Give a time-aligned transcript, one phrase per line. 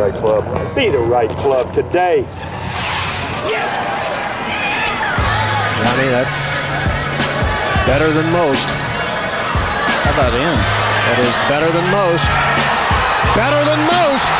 [0.00, 0.74] right club.
[0.74, 2.22] Be the right club today.
[5.76, 6.40] Johnny, that's
[7.86, 8.64] better than most.
[10.00, 10.56] How about in?
[11.04, 12.30] That is better than most.
[13.36, 14.32] Better than most.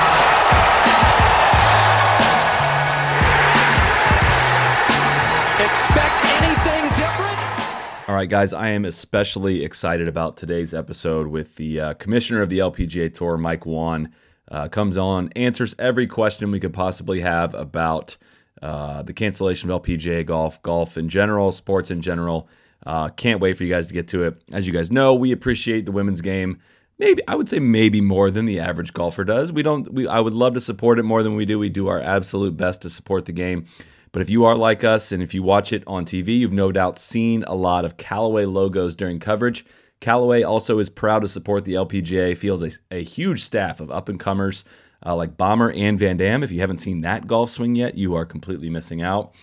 [5.60, 8.08] Expect anything different?
[8.08, 12.48] All right, guys, I am especially excited about today's episode with the uh, commissioner of
[12.48, 14.10] the LPGA Tour, Mike Whan.
[14.50, 18.16] Uh, comes on, answers every question we could possibly have about
[18.62, 22.48] uh, the cancellation of LPGA golf, golf in general, sports in general.
[22.84, 24.42] Uh, can't wait for you guys to get to it.
[24.52, 26.58] As you guys know, we appreciate the women's game.
[26.98, 29.52] Maybe I would say maybe more than the average golfer does.
[29.52, 29.90] We don't.
[29.92, 31.58] We I would love to support it more than we do.
[31.58, 33.66] We do our absolute best to support the game.
[34.12, 36.72] But if you are like us and if you watch it on TV, you've no
[36.72, 39.64] doubt seen a lot of Callaway logos during coverage.
[40.00, 44.08] Callaway also is proud to support the LPGA, fields a, a huge staff of up
[44.08, 44.64] and comers
[45.04, 46.42] uh, like Bomber Anne Van Dam.
[46.42, 49.34] If you haven't seen that golf swing yet, you are completely missing out.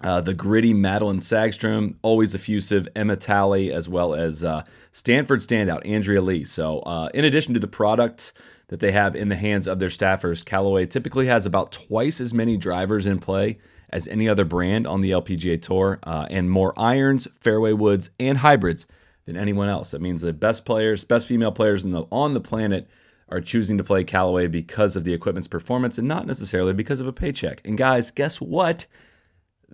[0.00, 5.86] Uh, the gritty Madelene Sagström, always effusive, Emma Talley, as well as uh, Stanford standout
[5.86, 6.44] Andrea Lee.
[6.44, 8.32] So, uh, in addition to the product
[8.66, 12.34] that they have in the hands of their staffers, Callaway typically has about twice as
[12.34, 13.58] many drivers in play
[13.90, 18.38] as any other brand on the LPGA Tour, uh, and more irons, fairway woods, and
[18.38, 18.86] hybrids
[19.24, 19.92] than anyone else.
[19.92, 22.88] That means the best players, best female players the, on the planet
[23.28, 27.06] are choosing to play Callaway because of the equipment's performance and not necessarily because of
[27.06, 27.62] a paycheck.
[27.64, 28.86] And guys, guess what?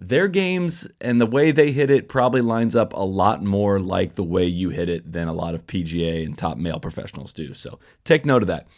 [0.00, 4.14] Their games and the way they hit it probably lines up a lot more like
[4.14, 7.52] the way you hit it than a lot of PGA and top male professionals do.
[7.52, 8.68] So take note of that.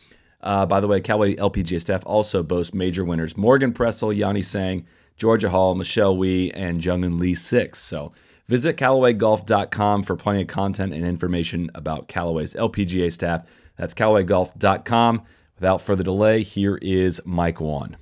[0.40, 4.86] Uh, by the way, Callaway LPGA staff also boasts major winners Morgan Pressel, Yani Tseng,
[5.18, 7.78] Georgia Hall, Michelle Wie, and Jeongeun Lee Six.
[7.78, 8.12] So
[8.50, 13.46] visit CallawayGolf.com for plenty of content and information about Callaway's LPGA staff.
[13.76, 15.22] That's CallawayGolf.com.
[15.54, 17.96] Without further delay, here is Mike Whan.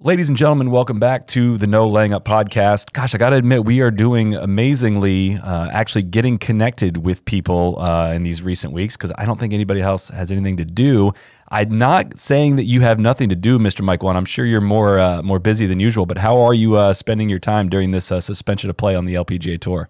[0.00, 2.92] Ladies and gentlemen, welcome back to the No Laying Up podcast.
[2.94, 7.78] Gosh, I got to admit, we are doing amazingly, uh, actually getting connected with people
[7.78, 11.12] uh, in these recent weeks because I don't think anybody else has anything to do.
[11.54, 13.82] I'm not saying that you have nothing to do, Mr.
[13.82, 14.16] Mike Whan.
[14.16, 17.28] I'm sure you're more uh, more busy than usual, but how are you uh, spending
[17.28, 19.88] your time during this uh, suspension of play on the LPGA Tour?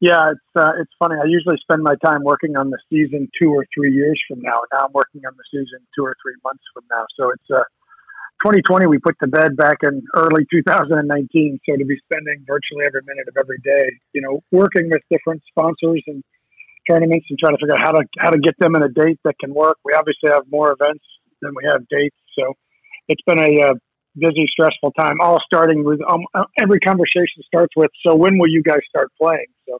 [0.00, 1.14] Yeah, it's uh, it's funny.
[1.14, 4.58] I usually spend my time working on the season two or three years from now.
[4.72, 7.06] Now I'm working on the season two or three months from now.
[7.16, 7.62] So it's uh,
[8.42, 11.60] 2020 we put to bed back in early 2019.
[11.70, 15.40] So to be spending virtually every minute of every day, you know, working with different
[15.48, 16.24] sponsors and
[16.88, 19.18] tournaments and trying to figure out how to how to get them in a date
[19.24, 19.78] that can work.
[19.84, 21.04] We obviously have more events
[21.42, 22.54] than we have dates, so
[23.08, 23.74] it's been a uh,
[24.16, 25.20] busy, stressful time.
[25.20, 26.24] All starting with um,
[26.58, 29.78] every conversation starts with, "So when will you guys start playing?" So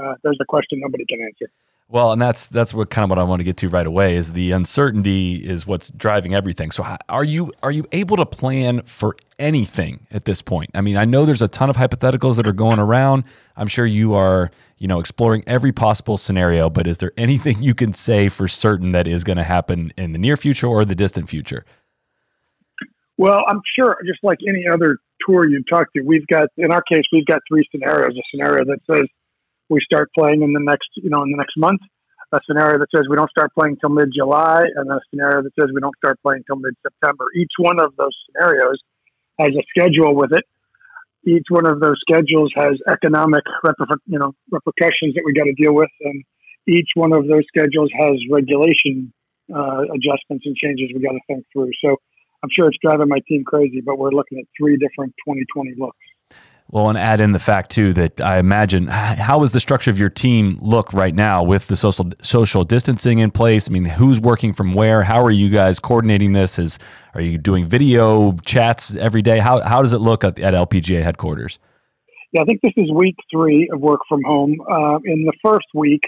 [0.00, 1.50] uh, there's a question nobody can answer.
[1.88, 4.16] Well, and that's that's what kind of what I want to get to right away
[4.16, 6.72] is the uncertainty is what's driving everything.
[6.72, 10.70] So are you are you able to plan for anything at this point?
[10.74, 13.22] I mean, I know there's a ton of hypotheticals that are going around.
[13.56, 17.74] I'm sure you are, you know, exploring every possible scenario, but is there anything you
[17.74, 20.96] can say for certain that is going to happen in the near future or the
[20.96, 21.64] distant future?
[23.16, 26.82] Well, I'm sure just like any other tour you talk to, we've got in our
[26.82, 28.16] case, we've got three scenarios.
[28.18, 29.06] A scenario that says
[29.68, 31.80] we start playing in the next, you know, in the next month.
[32.32, 35.52] A scenario that says we don't start playing till mid July, and a scenario that
[35.58, 37.26] says we don't start playing till mid September.
[37.36, 38.78] Each one of those scenarios
[39.38, 40.44] has a schedule with it.
[41.24, 43.42] Each one of those schedules has economic,
[44.06, 46.24] you know, repercussions that we got to deal with, and
[46.66, 49.12] each one of those schedules has regulation
[49.54, 51.70] uh, adjustments and changes we got to think through.
[51.84, 51.96] So
[52.42, 55.96] I'm sure it's driving my team crazy, but we're looking at three different 2020 looks.
[56.68, 60.00] Well, and add in the fact too that I imagine how is the structure of
[60.00, 63.68] your team look right now with the social social distancing in place?
[63.68, 65.04] I mean, who's working from where?
[65.04, 66.58] How are you guys coordinating this?
[66.58, 66.80] Is
[67.14, 69.38] are you doing video chats every day?
[69.38, 71.60] How how does it look at, at LPGA headquarters?
[72.32, 74.60] Yeah, I think this is week three of work from home.
[74.68, 76.02] Uh, in the first week,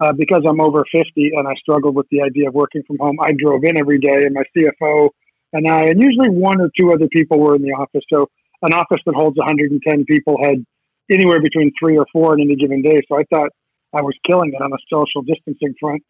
[0.00, 3.18] uh, because I'm over 50 and I struggled with the idea of working from home,
[3.20, 5.10] I drove in every day, and my CFO
[5.52, 8.04] and I, and usually one or two other people were in the office.
[8.12, 8.28] So
[8.62, 10.64] an office that holds 110 people had
[11.10, 13.00] anywhere between three or four in any given day.
[13.08, 13.50] So I thought
[13.94, 16.02] I was killing it on a social distancing front.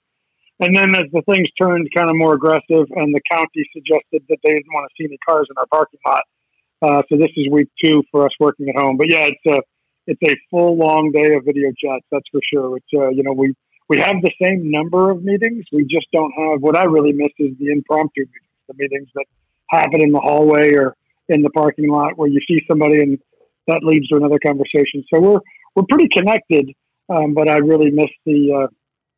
[0.61, 4.39] And then as the things turned kind of more aggressive and the county suggested that
[4.43, 6.23] they didn't want to see any cars in our parking lot.
[6.83, 8.97] Uh, so this is week two for us working at home.
[8.97, 9.61] But yeah, it's a,
[10.09, 12.05] it's a full long day of video chats.
[12.11, 12.77] That's for sure.
[12.77, 13.55] It's, uh, you know, we,
[13.89, 15.65] we have the same number of meetings.
[15.73, 19.27] We just don't have what I really miss is the impromptu meetings, the meetings that
[19.71, 20.97] happen in the hallway or
[21.29, 23.19] in the parking lot where you see somebody and
[23.67, 25.05] that leads to another conversation.
[25.13, 25.41] So we're
[25.77, 26.71] we're pretty connected,
[27.09, 28.65] um, but I really miss the.
[28.65, 28.67] Uh,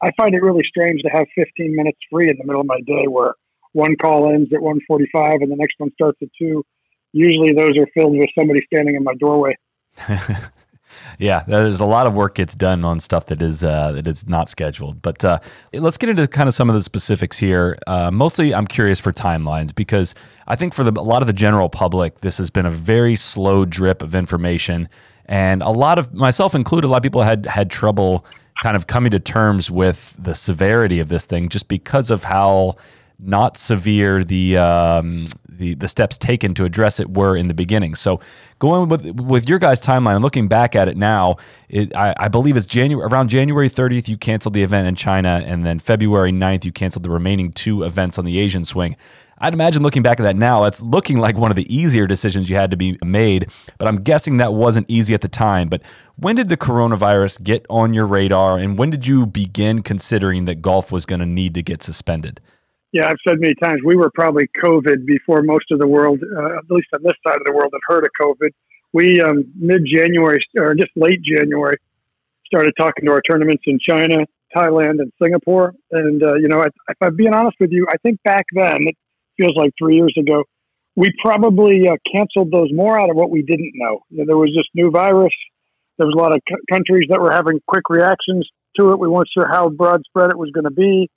[0.03, 2.81] I find it really strange to have 15 minutes free in the middle of my
[2.87, 3.35] day where
[3.73, 6.65] one call ends at 1:45 and the next one starts at two.
[7.12, 9.53] Usually, those are filled with somebody standing in my doorway.
[11.19, 14.28] yeah, there's a lot of work gets done on stuff that is uh, that is
[14.28, 15.02] not scheduled.
[15.02, 15.38] But uh,
[15.72, 17.78] let's get into kind of some of the specifics here.
[17.87, 20.14] Uh, mostly, I'm curious for timelines because
[20.46, 23.16] I think for the, a lot of the general public, this has been a very
[23.16, 24.88] slow drip of information,
[25.26, 28.25] and a lot of myself included, a lot of people had had trouble
[28.62, 32.76] kind of coming to terms with the severity of this thing just because of how
[33.19, 35.25] not severe the um,
[35.61, 37.95] the the steps taken to address it were in the beginning.
[37.95, 38.19] So
[38.59, 41.37] going with with your guys' timeline and looking back at it now,
[41.69, 45.43] it, I, I, believe it's January around January 30th you canceled the event in China,
[45.47, 48.97] and then February 9th you canceled the remaining two events on the Asian swing.
[49.43, 52.51] I'd imagine looking back at that now, that's looking like one of the easier decisions
[52.51, 55.69] you had to be made, but I'm guessing that wasn't easy at the time.
[55.69, 55.83] But
[56.17, 60.61] when did the coronavirus get on your radar, and when did you begin considering that
[60.61, 62.41] golf was going to need to get suspended?
[62.92, 66.58] Yeah, I've said many times we were probably COVID before most of the world, uh,
[66.58, 68.50] at least on this side of the world, had heard of COVID.
[68.92, 71.76] We um, mid January or just late January
[72.46, 75.75] started talking to our tournaments in China, Thailand, and Singapore.
[75.92, 78.96] And uh, you know, if I'm being honest with you, I think back then it
[79.38, 80.42] feels like three years ago.
[80.96, 84.00] We probably uh, canceled those more out of what we didn't know.
[84.10, 85.32] You know there was this new virus.
[85.98, 88.48] There was a lot of c- countries that were having quick reactions
[88.78, 88.98] to it.
[88.98, 91.08] We weren't sure how broad spread it was going to be.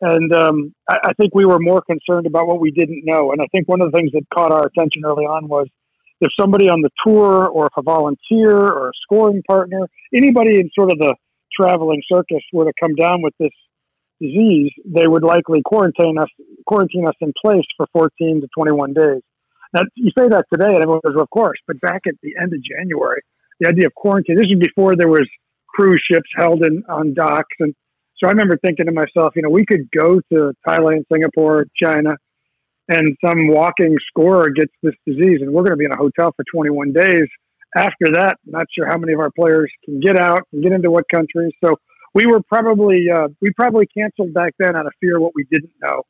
[0.00, 3.32] And um, I, I, think we were more concerned about what we didn't know.
[3.32, 5.66] And I think one of the things that caught our attention early on was
[6.20, 10.70] if somebody on the tour or if a volunteer or a scoring partner, anybody in
[10.78, 11.14] sort of the
[11.58, 13.50] traveling circus were to come down with this
[14.20, 16.28] disease, they would likely quarantine us
[16.66, 19.22] quarantine us in place for 14 to 21 days.
[19.72, 22.52] Now you say that today, and everyone goes, "Of course," but back at the end
[22.52, 23.20] of January,
[23.60, 24.36] the idea of quarantine.
[24.36, 25.28] This was before there was
[25.68, 27.74] cruise ships held in on docks and
[28.18, 32.16] so I remember thinking to myself, you know, we could go to Thailand, Singapore, China,
[32.88, 36.32] and some walking scorer gets this disease, and we're going to be in a hotel
[36.34, 37.26] for 21 days.
[37.76, 40.90] After that, not sure how many of our players can get out and get into
[40.90, 41.52] what countries.
[41.62, 41.76] So
[42.14, 45.72] we were probably uh, we probably canceled back then out of fear what we didn't
[45.82, 46.02] know.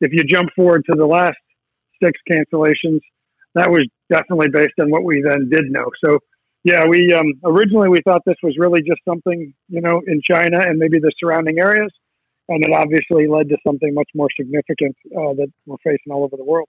[0.00, 1.36] If you jump forward to the last
[2.02, 2.98] six cancellations,
[3.54, 5.86] that was definitely based on what we then did know.
[6.04, 6.18] So
[6.64, 10.58] yeah, we um, originally we thought this was really just something you know in China
[10.60, 11.92] and maybe the surrounding areas,
[12.48, 16.36] and it obviously led to something much more significant uh, that we're facing all over
[16.36, 16.68] the world.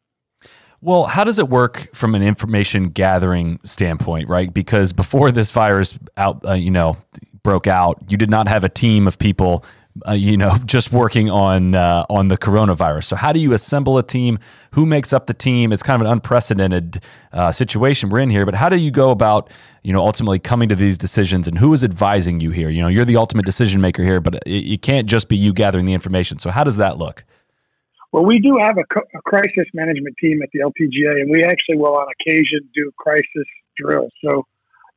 [0.81, 4.53] Well, how does it work from an information gathering standpoint, right?
[4.53, 6.97] Because before this virus out, uh, you know,
[7.42, 9.63] broke out, you did not have a team of people
[10.07, 13.06] uh, you know, just working on uh, on the coronavirus.
[13.06, 14.39] So, how do you assemble a team?
[14.71, 15.71] Who makes up the team?
[15.71, 17.01] It's kind of an unprecedented
[17.31, 18.45] uh, situation we're in here.
[18.45, 19.51] But how do you go about,
[19.83, 21.47] you know, ultimately coming to these decisions?
[21.47, 22.69] And who is advising you here?
[22.69, 25.53] You know, you're the ultimate decision maker here, but it, it can't just be you
[25.53, 26.39] gathering the information.
[26.39, 27.24] So, how does that look?
[28.12, 28.83] Well, we do have a,
[29.18, 33.45] a crisis management team at the LPGA, and we actually will, on occasion, do crisis
[33.75, 34.12] drills.
[34.24, 34.45] So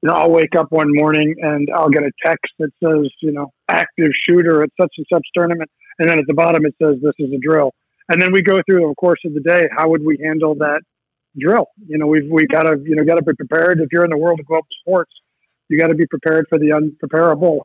[0.03, 3.33] you know, I'll wake up one morning and I'll get a text that says, you
[3.33, 5.71] know, active shooter at such and such tournament.
[5.99, 7.73] And then at the bottom it says, this is a drill.
[8.09, 9.69] And then we go through the course of the day.
[9.77, 10.81] How would we handle that
[11.39, 11.67] drill?
[11.87, 13.81] You know, we've, we got to, you know, got to be prepared.
[13.81, 15.13] If you're in the world of global sports,
[15.69, 17.61] you got to be prepared for the unpreparable.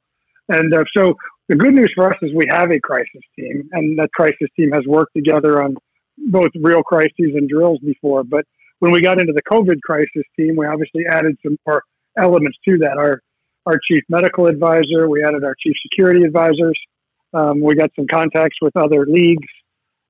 [0.50, 1.14] And uh, so
[1.50, 4.72] the good news for us is we have a crisis team and that crisis team
[4.72, 5.76] has worked together on
[6.18, 8.24] both real crises and drills before.
[8.24, 8.46] But
[8.80, 11.84] when we got into the COVID crisis team, we obviously added some more
[12.18, 12.98] elements to that.
[12.98, 13.22] Our
[13.66, 16.78] our chief medical advisor, we added our chief security advisors.
[17.34, 19.48] Um, we got some contacts with other leagues,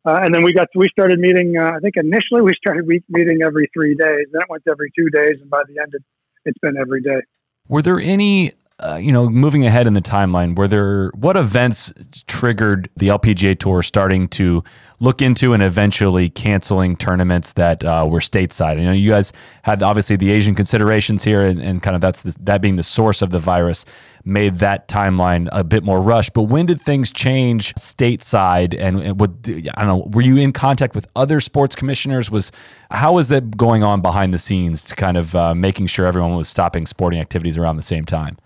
[0.06, 1.56] uh, and then we got we started meeting.
[1.58, 4.28] Uh, I think initially we started meeting every three days.
[4.32, 6.04] Then it went every two days, and by the end, it,
[6.46, 7.22] it's been every day.
[7.68, 8.52] Were there any
[8.84, 11.94] uh, you know, moving ahead in the timeline, were there what events
[12.28, 14.62] triggered the LPGA Tour starting to
[15.00, 18.80] look into and eventually canceling tournaments that uh, were stateside?
[18.80, 22.24] You know, you guys had obviously the Asian considerations here, and, and kind of that's
[22.24, 23.86] the, that being the source of the virus
[24.26, 26.34] made that timeline a bit more rushed.
[26.34, 28.76] But when did things change stateside?
[28.78, 32.30] And, and what I don't know, were you in contact with other sports commissioners?
[32.30, 32.52] Was
[32.92, 36.36] how was that going on behind the scenes to kind of uh, making sure everyone
[36.36, 38.38] was stopping sporting activities around the same time?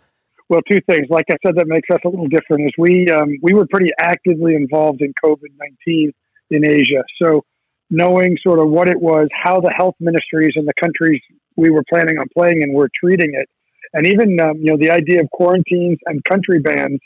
[0.50, 1.08] Well, two things.
[1.10, 2.68] Like I said, that makes us a little different.
[2.68, 6.14] Is we um, we were pretty actively involved in COVID nineteen
[6.50, 7.44] in Asia, so
[7.90, 11.22] knowing sort of what it was, how the health ministries in the countries
[11.58, 13.50] we were planning on playing in were treating it,
[13.94, 17.00] and even um, you know the idea of quarantines and country bans.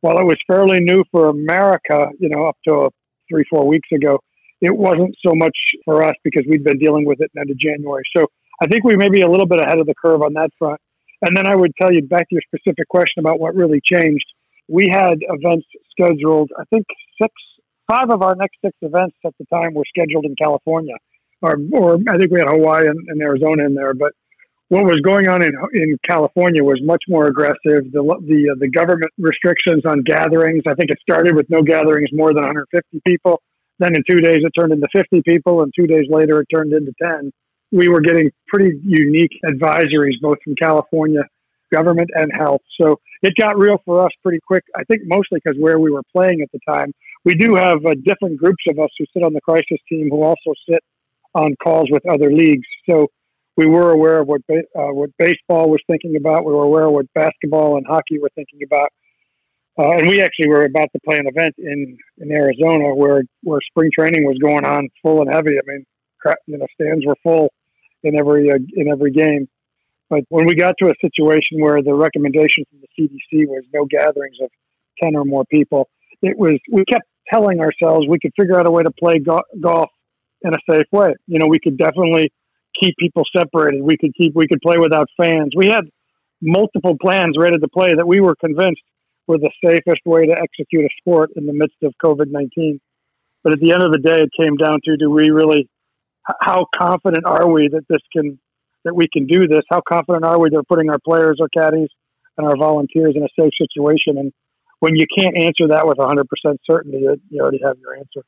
[0.00, 2.90] While it was fairly new for America, you know, up to
[3.28, 4.20] three four weeks ago,
[4.60, 7.58] it wasn't so much for us because we'd been dealing with it in end of
[7.58, 8.04] January.
[8.16, 8.26] So
[8.62, 10.80] I think we may be a little bit ahead of the curve on that front.
[11.22, 14.26] And then I would tell you back to your specific question about what really changed.
[14.68, 16.86] We had events scheduled, I think
[17.20, 17.32] six
[17.88, 20.94] five of our next six events at the time were scheduled in California,
[21.42, 23.94] or, or I think we had Hawaii and, and Arizona in there.
[23.94, 24.12] But
[24.68, 27.90] what was going on in in California was much more aggressive.
[27.90, 30.62] The the uh, the government restrictions on gatherings.
[30.66, 33.40] I think it started with no gatherings more than 150 people.
[33.78, 36.72] Then in two days it turned into 50 people, and two days later it turned
[36.72, 37.32] into 10.
[37.70, 41.22] We were getting pretty unique advisories both from California
[41.72, 42.62] government and health.
[42.80, 44.64] So it got real for us pretty quick.
[44.74, 46.92] I think mostly because where we were playing at the time.
[47.24, 50.22] We do have uh, different groups of us who sit on the crisis team who
[50.22, 50.82] also sit
[51.34, 52.66] on calls with other leagues.
[52.88, 53.08] So
[53.56, 56.44] we were aware of what uh, what baseball was thinking about.
[56.44, 58.90] We were aware of what basketball and hockey were thinking about.
[59.78, 63.60] Uh, and we actually were about to play an event in, in Arizona where where
[63.68, 65.58] spring training was going on full and heavy.
[65.58, 65.84] I mean,
[66.46, 67.52] you know, stands were full
[68.02, 69.48] in every uh, in every game.
[70.10, 73.84] But when we got to a situation where the recommendation from the CDC was no
[73.84, 74.50] gatherings of
[75.02, 75.88] ten or more people,
[76.22, 79.42] it was we kept telling ourselves we could figure out a way to play go-
[79.60, 79.90] golf
[80.42, 81.14] in a safe way.
[81.26, 82.32] You know, we could definitely
[82.80, 83.82] keep people separated.
[83.82, 85.52] We could keep we could play without fans.
[85.56, 85.84] We had
[86.40, 88.82] multiple plans ready to play that we were convinced
[89.26, 92.80] were the safest way to execute a sport in the midst of COVID nineteen.
[93.44, 95.68] But at the end of the day, it came down to do we really
[96.40, 98.38] how confident are we that this can
[98.84, 99.62] that we can do this?
[99.70, 101.88] How confident are we that we're putting our players, our caddies,
[102.36, 104.18] and our volunteers in a safe situation?
[104.18, 104.32] And
[104.80, 106.24] when you can't answer that with 100%
[106.64, 108.24] certainty, you already have your answer.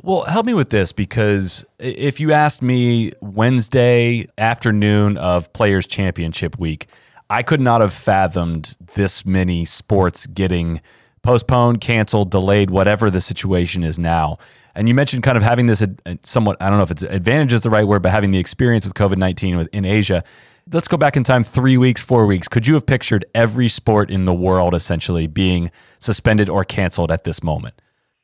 [0.00, 6.58] Well, help me with this because if you asked me Wednesday afternoon of Players Championship
[6.58, 6.86] week,
[7.28, 10.80] I could not have fathomed this many sports getting
[11.22, 14.38] postponed, canceled, delayed, whatever the situation is now.
[14.74, 15.84] And you mentioned kind of having this
[16.22, 18.84] somewhat, I don't know if it's advantage is the right word, but having the experience
[18.84, 20.24] with COVID 19 in Asia.
[20.72, 22.46] Let's go back in time three weeks, four weeks.
[22.46, 27.24] Could you have pictured every sport in the world essentially being suspended or canceled at
[27.24, 27.74] this moment?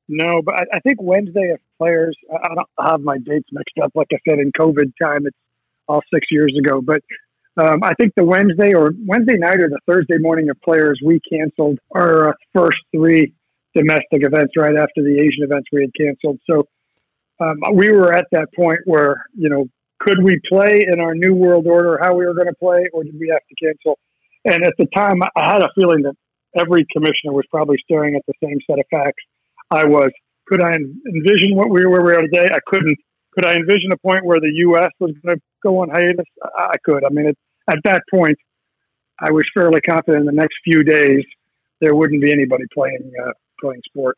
[0.08, 3.90] No, but I, I think Wednesday, if players, I don't have my dates mixed up.
[3.94, 5.36] Like I said, in COVID time, it's
[5.88, 6.80] all six years ago.
[6.80, 7.02] But
[7.58, 11.20] um, I think the Wednesday or Wednesday night or the Thursday morning of players, we
[11.30, 13.34] canceled our uh, first three
[13.78, 16.38] domestic events right after the Asian events we had canceled.
[16.50, 16.66] So
[17.40, 19.66] um, we were at that point where, you know,
[20.00, 23.04] could we play in our new world order how we were going to play, or
[23.04, 23.98] did we have to cancel?
[24.44, 26.14] And at the time, I had a feeling that
[26.58, 29.22] every commissioner was probably staring at the same set of facts
[29.70, 30.10] I was.
[30.46, 32.48] Could I envision what we were where we are today?
[32.50, 32.96] I couldn't.
[33.32, 34.90] Could I envision a point where the U.S.
[34.98, 36.24] was going to go on hiatus?
[36.56, 37.04] I could.
[37.04, 38.38] I mean, it, at that point,
[39.20, 41.24] I was fairly confident in the next few days
[41.80, 44.16] there wouldn't be anybody playing uh, playing sport.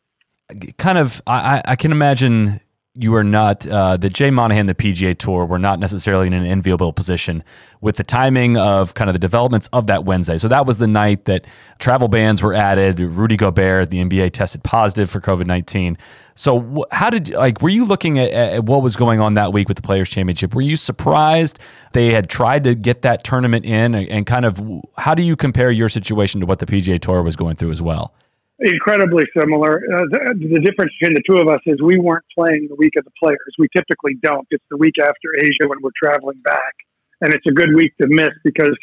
[0.77, 2.59] Kind of, I, I can imagine
[2.93, 6.45] you are not uh, the Jay Monahan, the PGA Tour, were not necessarily in an
[6.45, 7.41] enviable position
[7.79, 10.37] with the timing of kind of the developments of that Wednesday.
[10.37, 11.47] So that was the night that
[11.79, 12.99] travel bans were added.
[12.99, 15.97] Rudy Gobert, the NBA, tested positive for COVID nineteen.
[16.35, 19.69] So how did like were you looking at, at, what was going on that week
[19.69, 20.53] with the Players Championship?
[20.53, 21.59] Were you surprised
[21.93, 24.61] they had tried to get that tournament in, and, and kind of
[24.97, 27.81] how do you compare your situation to what the PGA Tour was going through as
[27.81, 28.13] well?
[28.61, 29.83] Incredibly similar.
[29.93, 32.93] Uh, the, the, difference between the two of us is we weren't playing the week
[32.97, 33.53] of the players.
[33.57, 34.47] We typically don't.
[34.51, 36.73] It's the week after Asia when we're traveling back,
[37.21, 38.77] and it's a good week to miss because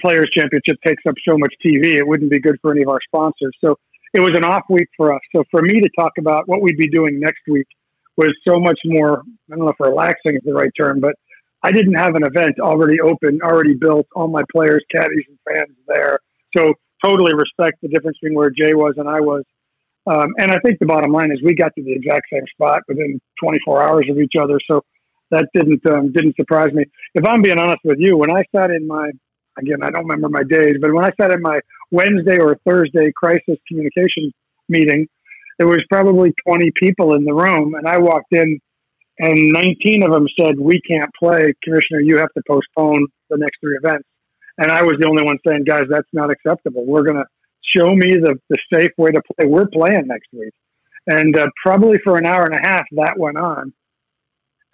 [0.00, 1.94] Players Championship takes up so much TV.
[1.94, 3.56] It wouldn't be good for any of our sponsors.
[3.64, 3.76] So
[4.14, 5.20] it was an off week for us.
[5.34, 7.66] So for me to talk about what we'd be doing next week
[8.16, 9.22] was so much more.
[9.50, 11.14] I don't know if relaxing is the right term, but
[11.62, 15.76] I didn't have an event already open, already built, all my players, caddies, and fans
[15.86, 16.20] there.
[16.56, 16.74] So
[17.04, 19.44] totally respect the difference between where Jay was and I was.
[20.06, 22.82] Um, and I think the bottom line is we got to the exact same spot
[22.88, 24.58] within 24 hours of each other.
[24.70, 24.82] So
[25.30, 26.84] that didn't um, didn't surprise me.
[27.14, 29.10] If I'm being honest with you, when I sat in my
[29.58, 33.12] again, I don't remember my days, but when I sat in my Wednesday or Thursday
[33.14, 34.32] crisis communication
[34.68, 35.06] meeting,
[35.58, 38.60] there was probably 20 people in the room, and I walked in,
[39.18, 42.00] and 19 of them said, "We can't play, Commissioner.
[42.00, 44.08] You have to postpone the next three events."
[44.58, 46.84] And I was the only one saying, guys, that's not acceptable.
[46.84, 47.26] We're going to
[47.76, 49.46] show me the, the safe way to play.
[49.46, 50.52] We're playing next week.
[51.06, 53.72] And uh, probably for an hour and a half, that went on.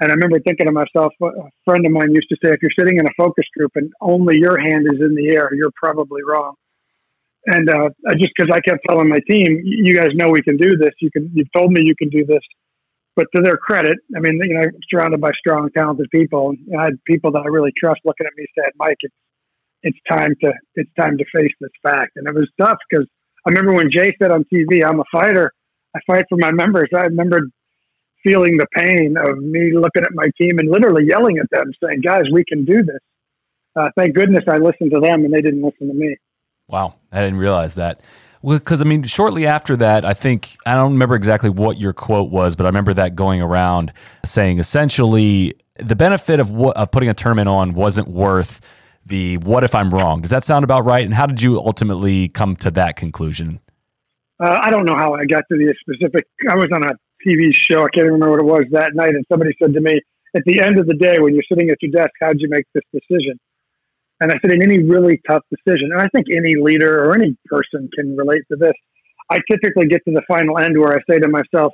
[0.00, 1.30] And I remember thinking to myself, a
[1.64, 4.38] friend of mine used to say, if you're sitting in a focus group and only
[4.38, 6.54] your hand is in the air, you're probably wrong.
[7.46, 10.76] And uh, just because I kept telling my team, you guys know we can do
[10.78, 10.90] this.
[11.00, 11.30] You can.
[11.34, 12.40] You've told me you can do this.
[13.16, 16.50] But to their credit, I mean, you know, surrounded by strong, talented people.
[16.50, 19.14] And I had people that I really trust looking at me said, Mike, it's
[19.84, 22.12] it's time to it's time to face this fact.
[22.16, 23.06] And it was tough because
[23.46, 25.52] I remember when Jay said on TV, "I'm a fighter.
[25.94, 27.42] I fight for my members." I remember
[28.24, 32.00] feeling the pain of me looking at my team and literally yelling at them, saying,
[32.00, 32.98] "Guys, we can do this."
[33.76, 36.16] Uh, thank goodness I listened to them and they didn't listen to me.
[36.68, 38.00] Wow, I didn't realize that.
[38.40, 41.92] Well, because I mean, shortly after that, I think I don't remember exactly what your
[41.92, 43.92] quote was, but I remember that going around
[44.24, 48.60] saying essentially the benefit of what of putting a tournament on wasn't worth
[49.06, 50.22] the what if I'm wrong.
[50.22, 51.04] Does that sound about right?
[51.04, 53.60] And how did you ultimately come to that conclusion?
[54.42, 56.26] Uh, I don't know how I got to the specific.
[56.48, 56.92] I was on a
[57.26, 57.84] TV show.
[57.84, 60.00] I can't remember what it was that night, and somebody said to me,
[60.34, 62.64] "At the end of the day, when you're sitting at your desk, how'd you make
[62.74, 63.38] this decision?"
[64.20, 67.36] And I said, "In any really tough decision, and I think any leader or any
[67.46, 68.74] person can relate to this.
[69.30, 71.72] I typically get to the final end where I say to myself,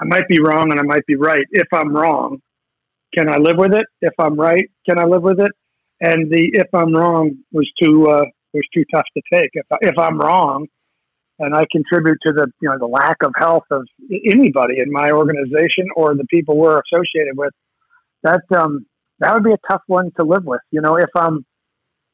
[0.00, 1.44] I might be wrong and I might be right.
[1.50, 2.38] If I'm wrong,
[3.14, 3.86] can I live with it?
[4.00, 5.50] If I'm right, can I live with it?
[6.00, 9.50] And the if I'm wrong was too uh, was too tough to take.
[9.54, 10.66] If if I'm wrong,
[11.38, 13.86] and I contribute to the you know the lack of health of
[14.24, 17.52] anybody in my organization or the people we're associated with,
[18.22, 18.86] that um,
[19.20, 20.60] that would be a tough one to live with.
[20.70, 21.44] You know, if I'm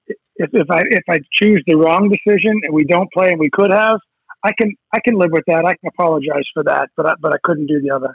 [0.06, 3.50] if, if I if I choose the wrong decision and we don't play and we
[3.50, 4.00] could have,
[4.42, 5.64] I can I can live with that.
[5.64, 8.14] I can apologize for that, but I, but I couldn't do the other.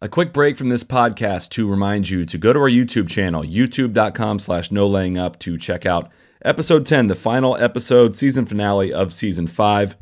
[0.00, 3.42] A quick break from this podcast to remind you to go to our YouTube channel,
[3.42, 6.08] youtube.com slash no laying up to check out
[6.44, 9.96] episode 10, the final episode, season finale of season 5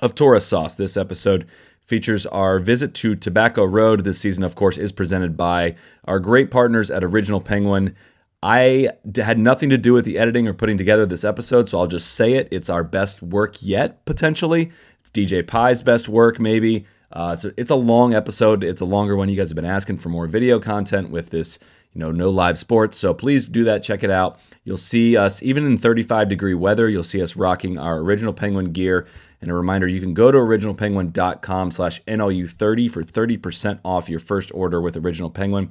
[0.00, 0.76] of Tourist Sauce.
[0.76, 1.44] This episode
[1.84, 4.04] features our visit to Tobacco Road.
[4.04, 7.96] This season, of course, is presented by our great partners at Original Penguin.
[8.44, 11.88] I had nothing to do with the editing or putting together this episode, so I'll
[11.88, 12.46] just say it.
[12.52, 14.70] It's our best work yet, potentially.
[15.00, 16.86] It's DJ Pie's best work, maybe.
[17.12, 18.64] Uh, it's, a, it's a long episode.
[18.64, 19.28] It's a longer one.
[19.28, 21.58] You guys have been asking for more video content with this,
[21.92, 22.96] you know, no live sports.
[22.96, 23.82] So please do that.
[23.82, 24.40] Check it out.
[24.64, 28.72] You'll see us, even in 35 degree weather, you'll see us rocking our original Penguin
[28.72, 29.06] gear.
[29.40, 34.50] And a reminder, you can go to originalpenguin.com slash NLU30 for 30% off your first
[34.54, 35.70] order with Original Penguin.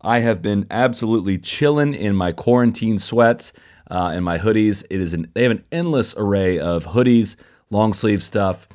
[0.00, 3.52] I have been absolutely chilling in my quarantine sweats
[3.90, 4.84] uh, and my hoodies.
[4.90, 7.36] It is an, they have an endless array of hoodies,
[7.70, 8.68] long sleeve stuff,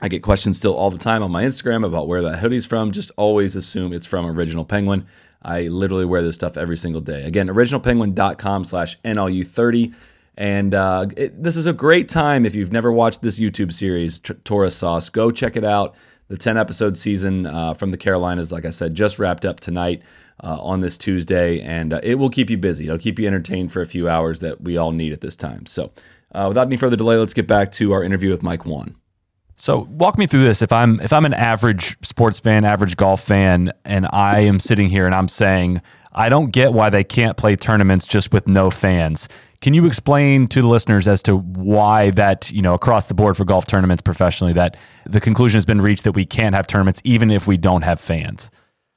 [0.00, 2.92] I get questions still all the time on my Instagram about where that hoodie's from.
[2.92, 5.06] Just always assume it's from Original Penguin.
[5.42, 7.22] I literally wear this stuff every single day.
[7.22, 9.94] Again, originalpenguin.com slash NLU30.
[10.36, 14.18] And uh, it, this is a great time if you've never watched this YouTube series,
[14.18, 15.08] T- Tourist Sauce.
[15.08, 15.94] Go check it out.
[16.28, 20.02] The 10 episode season uh, from the Carolinas, like I said, just wrapped up tonight
[20.42, 21.60] uh, on this Tuesday.
[21.60, 22.86] And uh, it will keep you busy.
[22.86, 25.64] It'll keep you entertained for a few hours that we all need at this time.
[25.64, 25.92] So
[26.32, 28.96] uh, without any further delay, let's get back to our interview with Mike Whan.
[29.56, 30.60] So walk me through this.
[30.60, 34.88] If I'm if I'm an average sports fan, average golf fan, and I am sitting
[34.88, 35.80] here and I'm saying
[36.12, 39.28] I don't get why they can't play tournaments just with no fans.
[39.62, 43.36] Can you explain to the listeners as to why that you know across the board
[43.36, 47.00] for golf tournaments professionally that the conclusion has been reached that we can't have tournaments
[47.04, 48.50] even if we don't have fans?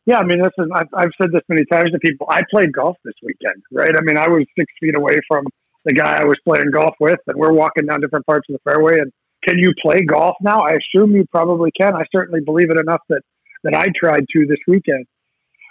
[0.05, 2.27] Yeah, I mean, listen, I've, I've said this many times to people.
[2.31, 3.95] I played golf this weekend, right?
[3.95, 5.45] I mean, I was six feet away from
[5.85, 8.59] the guy I was playing golf with, and we're walking down different parts of the
[8.69, 9.11] fairway, and
[9.47, 10.61] can you play golf now?
[10.61, 11.95] I assume you probably can.
[11.95, 13.21] I certainly believe it enough that,
[13.63, 15.05] that I tried to this weekend.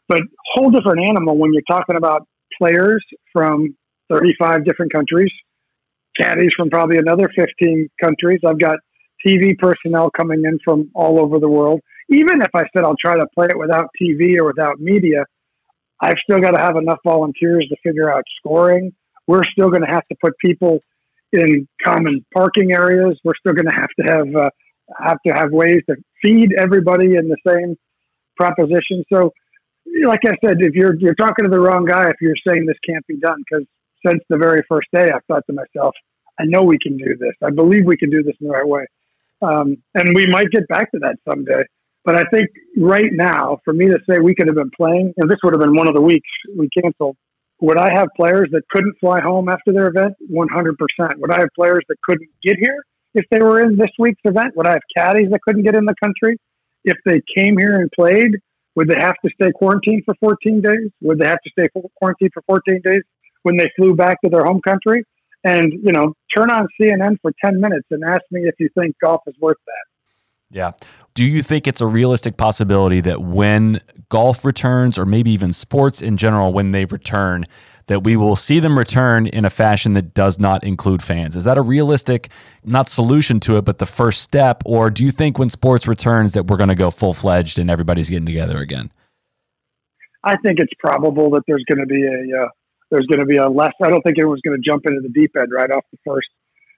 [0.09, 0.21] But
[0.55, 2.27] whole different animal when you're talking about
[2.59, 3.77] players from
[4.11, 5.31] 35 different countries,
[6.19, 8.41] caddies from probably another 15 countries.
[8.47, 8.79] I've got
[9.27, 11.81] TV personnel coming in from all over the world.
[12.11, 15.25] Even if I said I'll try to play it without TV or without media,
[16.01, 18.93] I've still got to have enough volunteers to figure out scoring.
[19.27, 20.81] We're still going to have to put people
[21.33, 23.19] in common parking areas.
[23.25, 24.51] We're still going to have to have uh,
[24.99, 27.77] have to have ways to feed everybody in the same
[28.37, 29.05] proposition.
[29.13, 29.33] So,
[30.05, 32.79] like I said, if you're you're talking to the wrong guy if you're saying this
[32.89, 33.67] can't be done, because
[34.07, 35.95] since the very first day, I've thought to myself,
[36.39, 37.35] I know we can do this.
[37.45, 38.87] I believe we can do this in the right way,
[39.43, 41.65] um, and we might get back to that someday.
[42.05, 45.29] But I think right now, for me to say we could have been playing, and
[45.29, 47.17] this would have been one of the weeks we canceled
[47.61, 50.15] would I have players that couldn't fly home after their event?
[50.31, 50.77] 100%.
[51.17, 52.83] Would I have players that couldn't get here
[53.15, 54.57] if they were in this week's event?
[54.57, 56.37] Would I have caddies that couldn't get in the country?
[56.85, 58.37] If they came here and played,
[58.77, 60.91] would they have to stay quarantined for 14 days?
[61.03, 61.67] Would they have to stay
[61.99, 63.03] quarantined for 14 days
[63.43, 65.05] when they flew back to their home country?
[65.45, 68.95] And, you know, turn on CNN for 10 minutes and ask me if you think
[69.03, 69.98] golf is worth that.
[70.51, 70.73] Yeah.
[71.15, 76.01] Do you think it's a realistic possibility that when golf returns, or maybe even sports
[76.01, 77.45] in general, when they return,
[77.89, 81.37] that we will see them return in a fashion that does not include fans?
[81.37, 82.29] Is that a realistic,
[82.65, 84.63] not solution to it, but the first step?
[84.65, 87.71] Or do you think when sports returns that we're going to go full fledged and
[87.71, 88.91] everybody's getting together again?
[90.23, 92.49] I think it's probable that there's going to be a uh,
[92.91, 93.73] there's going to be a less.
[93.83, 96.29] I don't think anyone's going to jump into the deep end right off the first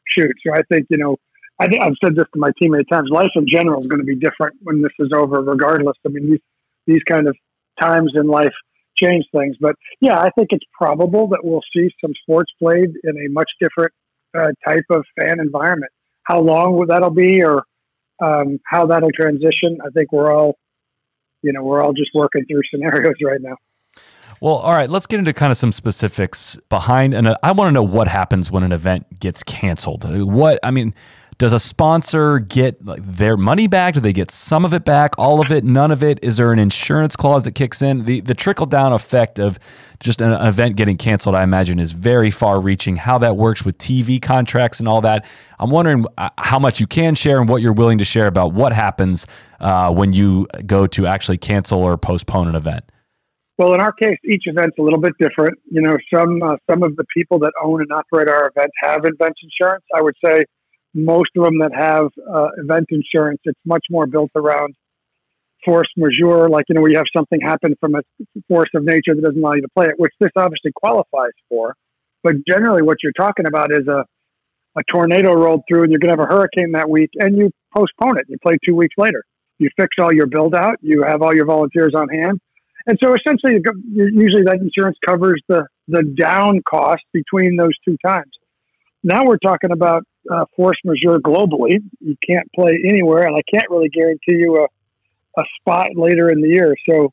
[0.06, 0.32] shoot.
[0.46, 1.16] So I think you know
[1.60, 3.10] I think I've said this to my team many times.
[3.10, 5.96] Life in general is going to be different when this is over, regardless.
[6.06, 6.40] I mean, these
[6.86, 7.36] these kind of
[7.78, 8.54] times in life
[8.96, 9.56] change things.
[9.60, 13.50] But yeah, I think it's probable that we'll see some sports played in a much
[13.60, 13.92] different
[14.36, 15.92] uh, type of fan environment.
[16.24, 17.64] how long will that'll be or
[18.22, 19.78] um, how that'll transition.
[19.84, 20.58] I think we're all,
[21.42, 23.56] you know, we're all just working through scenarios right now.
[24.40, 27.72] Well, all right, let's get into kind of some specifics behind and I want to
[27.72, 30.04] know what happens when an event gets canceled.
[30.24, 30.94] What I mean,
[31.40, 33.94] does a sponsor get like their money back?
[33.94, 36.18] Do they get some of it back, all of it, none of it?
[36.22, 38.04] Is there an insurance clause that kicks in?
[38.04, 39.58] The the trickle down effect of
[40.00, 42.96] just an event getting canceled, I imagine, is very far reaching.
[42.96, 45.24] How that works with TV contracts and all that.
[45.58, 48.52] I'm wondering uh, how much you can share and what you're willing to share about
[48.52, 49.26] what happens
[49.60, 52.84] uh, when you go to actually cancel or postpone an event.
[53.56, 55.58] Well, in our case, each event's a little bit different.
[55.70, 59.06] You know, some uh, some of the people that own and operate our events have
[59.06, 59.84] event insurance.
[59.94, 60.44] I would say
[60.94, 64.74] most of them that have uh, event insurance, it's much more built around
[65.64, 68.00] force majeure, like, you know, where you have something happen from a
[68.48, 71.74] force of nature that doesn't allow you to play it, which this obviously qualifies for.
[72.22, 74.04] But generally, what you're talking about is a,
[74.76, 77.50] a tornado rolled through and you're going to have a hurricane that week and you
[77.74, 78.26] postpone it.
[78.28, 79.22] You play two weeks later.
[79.58, 82.40] You fix all your build out, you have all your volunteers on hand.
[82.86, 83.60] And so essentially,
[83.92, 88.30] usually that insurance covers the, the down cost between those two times.
[89.04, 91.78] Now we're talking about uh, force majeure globally.
[92.00, 96.40] You can't play anywhere, and I can't really guarantee you a, a spot later in
[96.40, 96.74] the year.
[96.88, 97.12] So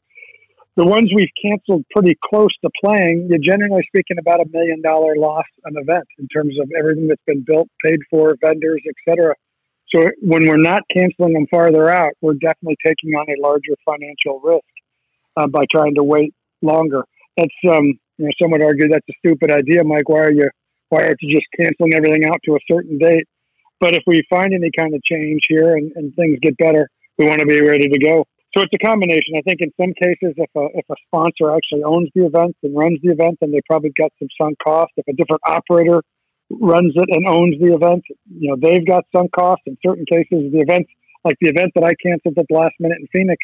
[0.76, 5.16] the ones we've canceled pretty close to playing, you're generally speaking about a million dollar
[5.16, 9.34] loss an event in terms of everything that's been built, paid for, vendors, etc.
[9.94, 14.40] So when we're not canceling them farther out, we're definitely taking on a larger financial
[14.44, 14.66] risk
[15.36, 17.04] uh, by trying to wait longer.
[17.38, 20.10] That's um, you know, some would argue that's a stupid idea, Mike.
[20.10, 20.50] Why are you
[20.94, 23.28] prior to just canceling everything out to a certain date.
[23.80, 27.28] But if we find any kind of change here and, and things get better, we
[27.28, 28.26] want to be ready to go.
[28.56, 29.36] So it's a combination.
[29.38, 32.76] I think in some cases, if a, if a sponsor actually owns the event and
[32.76, 34.92] runs the event, then they probably got some sunk cost.
[34.98, 36.02] If a different operator
[36.50, 38.04] runs it and owns the event,
[38.40, 39.62] you know, they've got sunk cost.
[39.68, 40.90] In certain cases, the events,
[41.24, 43.38] like the event that I canceled at the last minute in Phoenix,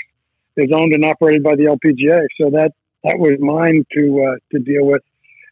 [0.58, 2.26] is owned and operated by the LPGA.
[2.40, 2.72] So that,
[3.04, 5.02] that was mine to, uh, to deal with.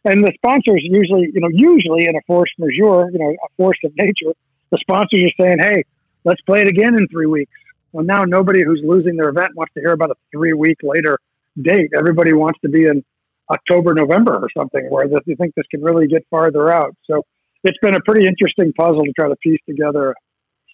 [0.04, 3.78] And the sponsors usually, you know, usually in a force majeure, you know, a force
[3.84, 4.32] of nature,
[4.70, 5.84] the sponsors are saying, hey,
[6.24, 7.52] let's play it again in three weeks.
[7.92, 11.18] Well, now nobody who's losing their event wants to hear about a three week later
[11.60, 11.90] date.
[11.96, 13.04] Everybody wants to be in
[13.50, 16.96] October, November or something where they think this can really get farther out.
[17.04, 17.22] So
[17.64, 20.14] it's been a pretty interesting puzzle to try to piece together a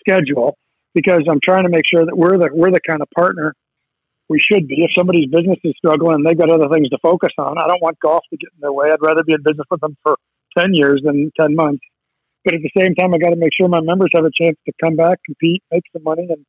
[0.01, 0.57] schedule
[0.95, 3.55] because I'm trying to make sure that we're the, we're the kind of partner
[4.29, 4.85] we should be.
[4.85, 7.83] If somebody's business is struggling and they've got other things to focus on, I don't
[7.83, 8.91] want golf to get in their way.
[8.91, 10.17] I'd rather be in business with them for
[10.57, 11.83] 10 years than 10 months.
[12.45, 14.57] But at the same time, I got to make sure my members have a chance
[14.67, 16.45] to come back, compete, make some money, and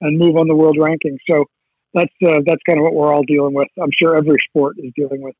[0.00, 1.18] and move on the world ranking.
[1.28, 1.46] So
[1.94, 3.68] that's uh, that's kind of what we're all dealing with.
[3.80, 5.34] I'm sure every sport is dealing with.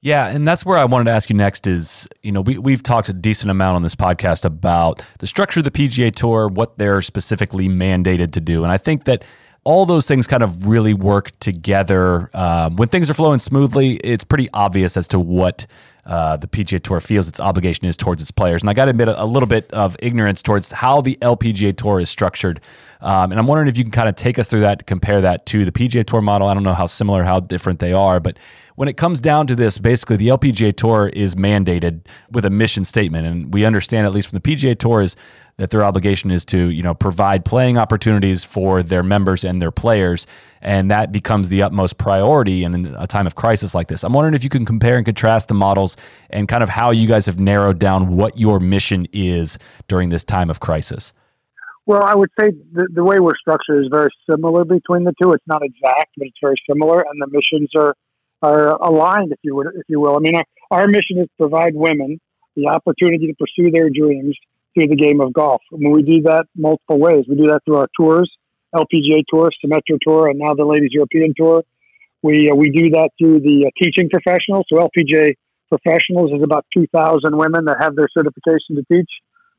[0.00, 2.82] Yeah, and that's where I wanted to ask you next is, you know, we, we've
[2.82, 6.76] talked a decent amount on this podcast about the structure of the PGA Tour, what
[6.76, 8.64] they're specifically mandated to do.
[8.64, 9.24] And I think that
[9.64, 12.30] all those things kind of really work together.
[12.34, 15.66] Um, when things are flowing smoothly, it's pretty obvious as to what
[16.04, 18.62] uh, the PGA Tour feels its obligation is towards its players.
[18.62, 21.76] And I got to admit a, a, little bit of ignorance towards how the LPGA
[21.76, 22.60] Tour is structured.
[23.00, 25.46] Um, and I'm wondering if you can kind of take us through that, compare that
[25.46, 26.48] to the PGA Tour model.
[26.48, 28.36] I don't know how similar, how different they are, but
[28.74, 32.84] when it comes down to this, basically the LPGA Tour is mandated with a mission
[32.84, 35.14] statement, and we understand at least from the PGA Tour is
[35.62, 39.70] that their obligation is to you know provide playing opportunities for their members and their
[39.70, 40.26] players
[40.60, 44.02] and that becomes the utmost priority in a time of crisis like this.
[44.02, 45.96] I'm wondering if you can compare and contrast the models
[46.30, 50.24] and kind of how you guys have narrowed down what your mission is during this
[50.24, 51.12] time of crisis.
[51.86, 55.30] Well i would say the, the way we're structured is very similar between the two.
[55.30, 57.94] It's not exact but it's very similar and the missions are
[58.42, 60.16] are aligned if you would if you will.
[60.16, 62.20] I mean our, our mission is to provide women
[62.56, 64.36] the opportunity to pursue their dreams
[64.74, 65.62] through the game of golf.
[65.72, 67.24] I mean, we do that multiple ways.
[67.28, 68.30] We do that through our tours,
[68.74, 71.62] LPGA Tour, Symetra Tour, and now the Ladies European Tour.
[72.22, 74.64] We uh, we do that through the uh, teaching professionals.
[74.72, 75.34] So LPGA
[75.68, 79.10] professionals is about 2,000 women that have their certification to teach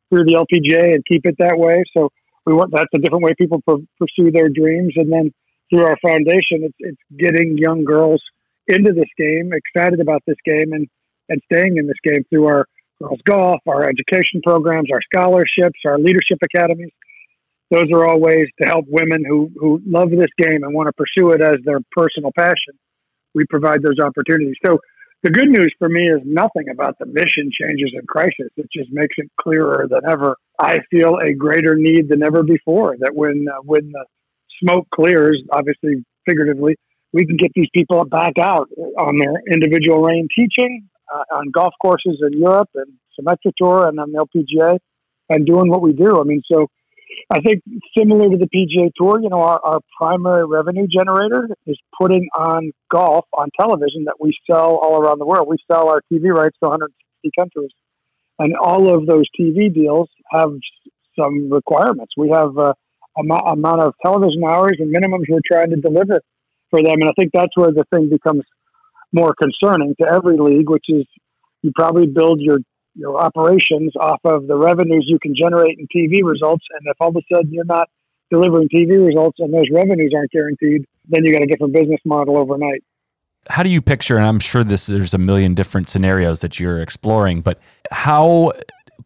[0.10, 1.84] through the LPGA and keep it that way.
[1.96, 2.10] So
[2.46, 4.94] we want that's a different way people per, pursue their dreams.
[4.96, 5.34] And then
[5.70, 8.22] through our foundation, it's, it's getting young girls
[8.68, 10.88] into this game, excited about this game, and
[11.30, 12.66] and staying in this game through our
[13.02, 16.92] girls golf, our education programs, our scholarships, our leadership academies.
[17.72, 20.94] Those are all ways to help women who, who love this game and want to
[20.94, 22.76] pursue it as their personal passion.
[23.34, 24.56] We provide those opportunities.
[24.64, 24.80] So
[25.24, 28.50] the good news for me is nothing about the mission changes in crisis.
[28.58, 30.36] It just makes it clearer than ever.
[30.60, 34.06] I feel a greater need than ever before that when uh, when the
[34.62, 36.76] smoke clears, obviously figuratively,
[37.14, 41.74] we can get these people back out on their individual reign teaching, uh, on golf
[41.82, 44.78] courses in Europe and Symetra Tour and on the LPGA.
[45.30, 46.20] and doing what we do.
[46.20, 46.68] I mean, so
[47.32, 47.64] I think
[47.98, 52.72] similar to the PGA Tour, you know, our, our primary revenue generator is putting on
[52.92, 55.48] golf on television that we sell all around the world.
[55.48, 57.72] We sell our TV rights to 160 countries,
[58.40, 60.50] and all of those TV deals have
[61.18, 62.14] some requirements.
[62.18, 62.74] We have a,
[63.18, 66.22] a amount of television hours and minimums we're trying to deliver
[66.70, 68.44] for them, and I think that's where the thing becomes
[69.14, 71.06] more concerning to every league, which is
[71.62, 72.60] you probably build your
[72.96, 76.64] your operations off of the revenues you can generate in TV results.
[76.78, 77.90] And if all of a sudden you're not
[78.30, 82.38] delivering TV results and those revenues aren't guaranteed, then you got a different business model
[82.38, 82.84] overnight.
[83.50, 86.82] How do you picture, and I'm sure this there's a million different scenarios that you're
[86.82, 87.60] exploring, but
[87.92, 88.54] how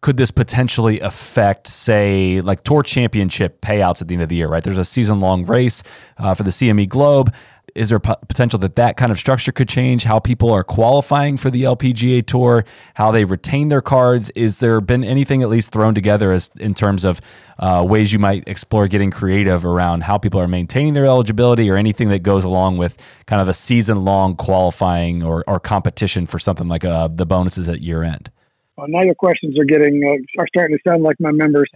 [0.01, 4.47] could this potentially affect, say, like tour championship payouts at the end of the year,
[4.47, 4.63] right?
[4.63, 5.81] There's a season long race
[6.17, 7.33] uh, for the CME Globe
[7.77, 11.49] is there potential that that kind of structure could change how people are qualifying for
[11.49, 14.29] the LPGA Tour, how they retain their cards?
[14.31, 17.21] Is there been anything at least thrown together as in terms of
[17.59, 21.75] uh, ways you might explore getting creative around how people are maintaining their eligibility, or
[21.75, 26.39] anything that goes along with kind of a season long qualifying or, or competition for
[26.39, 28.31] something like uh, the bonuses at year end?
[28.77, 31.67] Well, now your questions are getting uh, are starting to sound like my members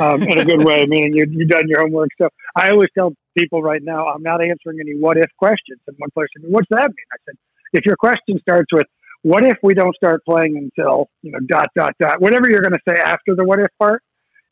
[0.00, 0.86] um, in a good way.
[0.88, 2.10] Meaning you you've done your homework.
[2.20, 5.78] So I always tell people right now, I'm not answering any what if questions.
[5.86, 7.06] And one person, said, what's that mean?
[7.12, 7.36] I said,
[7.74, 8.86] if your question starts with
[9.22, 12.72] what if we don't start playing until you know dot dot dot, whatever you're going
[12.72, 14.02] to say after the what if part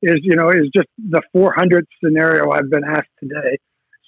[0.00, 3.58] is you know is just the 400th scenario I've been asked today.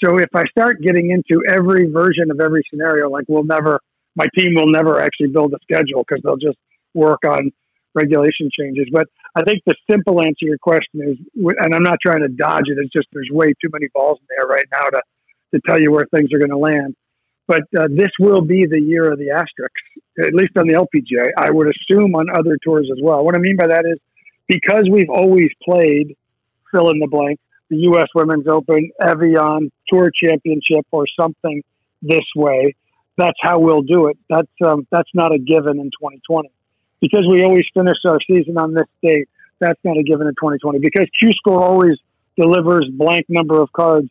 [0.05, 3.81] So if I start getting into every version of every scenario, like we'll never,
[4.15, 6.57] my team will never actually build a schedule because they'll just
[6.95, 7.51] work on
[7.99, 8.87] regulation changes.
[8.93, 11.17] But I think the simple answer to your question is,
[11.59, 12.79] and I'm not trying to dodge it.
[12.79, 15.03] It's just there's way too many balls in there right now to
[15.55, 16.95] to tell you where things are going to land.
[17.47, 19.81] But uh, this will be the year of the asterisks,
[20.23, 21.31] at least on the LPGA.
[21.39, 23.25] I would assume on other tours as well.
[23.25, 23.99] What I mean by that is
[24.47, 26.15] because we've always played
[26.71, 28.09] fill in the blank, the U.S.
[28.15, 31.63] Women's Open, Evian Tour Championship, or something
[32.03, 32.75] this way.
[33.17, 34.19] That's how we'll do it.
[34.29, 36.51] That's um, that's not a given in 2020
[37.01, 39.29] because we always finish our season on this date.
[39.61, 41.99] That's not a given in 2020 because Q School always
[42.37, 44.09] delivers blank number of cards.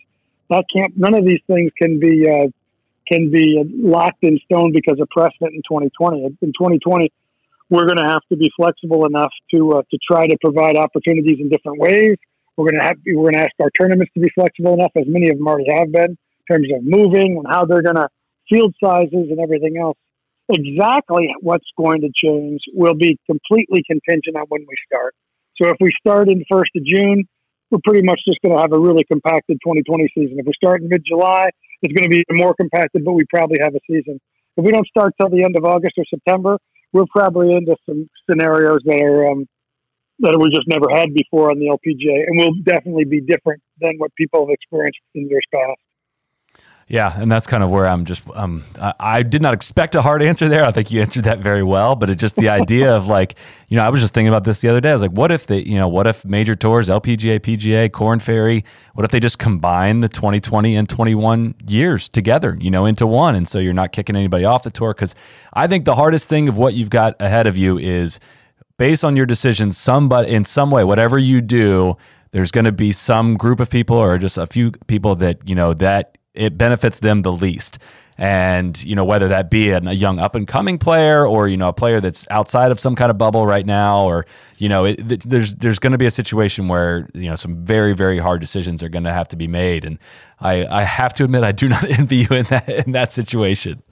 [0.50, 0.98] That can't.
[0.98, 2.48] None of these things can be uh,
[3.08, 6.26] can be locked in stone because of precedent in 2020.
[6.42, 7.12] In 2020,
[7.70, 11.40] we're going to have to be flexible enough to uh, to try to provide opportunities
[11.40, 12.18] in different ways.
[12.56, 15.06] We're going to have we're going to ask our tournaments to be flexible enough, as
[15.08, 18.10] many of them already have been, in terms of moving and how they're going to
[18.50, 19.98] field sizes and everything else
[20.50, 25.14] exactly what's going to change will be completely contingent on when we start.
[25.62, 27.28] So if we start in the first of June,
[27.72, 30.40] we're pretty much just going to have a really compacted 2020 season.
[30.40, 31.50] If we start in mid July,
[31.82, 34.20] it's going to be more compacted, but we probably have a season.
[34.56, 36.58] If we don't start till the end of August or September,
[36.94, 39.46] we're probably into some scenarios that are um,
[40.20, 43.94] that we just never had before on the LPGA, and will definitely be different than
[43.98, 45.78] what people have experienced in years past.
[46.90, 50.02] Yeah, and that's kind of where I'm just um I, I, did not expect a
[50.02, 50.64] hard answer there.
[50.64, 53.36] I think you answered that very well, but it just the idea of like,
[53.68, 54.92] you know, I was just thinking about this the other day.
[54.92, 58.20] I was like, what if they, you know, what if major tours, LPGA, PGA, Korn
[58.20, 63.06] Ferry, what if they just combine the 2020 and 21 years together, you know, into
[63.06, 65.14] one and so you're not kicking anybody off the tour cuz
[65.52, 68.22] I think the hardest thing of what you've got ahead of you is
[68.78, 71.98] based on your decisions somebody in some way whatever you do
[72.32, 75.56] there's going to be some group of people or just a few people that you
[75.56, 77.80] know that it benefits them the least.
[78.20, 81.68] And you know whether that be a young up and coming player or you know
[81.68, 84.26] a player that's outside of some kind of bubble right now, or
[84.58, 87.94] you know it, there's there's going to be a situation where you know some very
[87.94, 90.00] very hard decisions are going to have to be made, and
[90.40, 93.84] I I have to admit I do not envy you in that in that situation.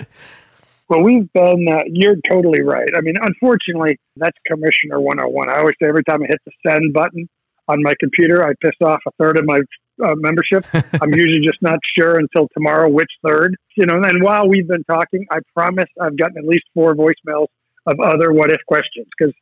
[0.87, 2.87] Well, we've been, uh, you're totally right.
[2.95, 5.49] I mean, unfortunately, that's Commissioner 101.
[5.49, 7.27] I always say every time I hit the send button
[7.67, 9.61] on my computer, I piss off a third of my
[10.03, 10.65] uh, membership.
[11.01, 13.55] I'm usually just not sure until tomorrow which third.
[13.77, 17.47] You know, and while we've been talking, I promise I've gotten at least four voicemails
[17.85, 19.33] of other what if questions because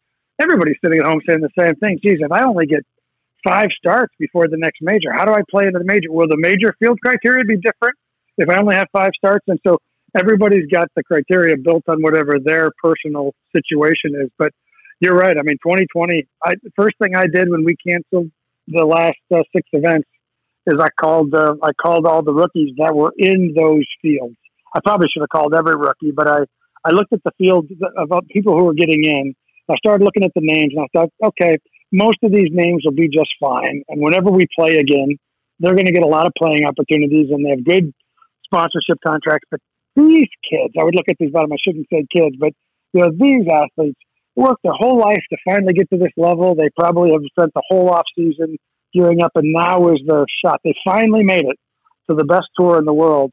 [0.42, 2.00] everybody's sitting at home saying the same thing.
[2.04, 2.84] Geez, if I only get
[3.48, 6.12] five starts before the next major, how do I play into the major?
[6.12, 7.96] Will the major field criteria be different
[8.38, 9.46] if I only have five starts?
[9.48, 9.78] And so
[10.20, 14.30] everybody's got the criteria built on whatever their personal situation is.
[14.38, 14.52] But
[15.00, 15.38] you're right.
[15.38, 16.28] I mean, 2020.
[16.46, 18.32] I, the first thing I did when we canceled
[18.68, 20.08] the last uh, six events
[20.67, 24.36] is I called uh, I called all the rookies that were in those fields.
[24.76, 26.39] I probably should have called every rookie, but I
[26.86, 29.34] I looked at the field of people who were getting in.
[29.69, 31.58] I started looking at the names, and I thought, okay,
[31.91, 33.84] most of these names will be just fine.
[33.88, 35.15] And whenever we play again,
[35.60, 37.93] they're going to get a lot of playing opportunities, and they have good
[38.43, 39.47] sponsorship contracts.
[39.49, 39.62] But
[39.95, 41.54] these kids, I would look at these bottom.
[41.54, 42.52] I shouldn't say kids, but
[42.93, 43.99] you know these athletes
[44.36, 46.56] worked their whole life to finally get to this level.
[46.56, 48.58] They probably have spent the whole off season
[48.94, 50.60] gearing up, and now is the shot.
[50.64, 51.58] They finally made it
[52.10, 53.32] to the best tour in the world,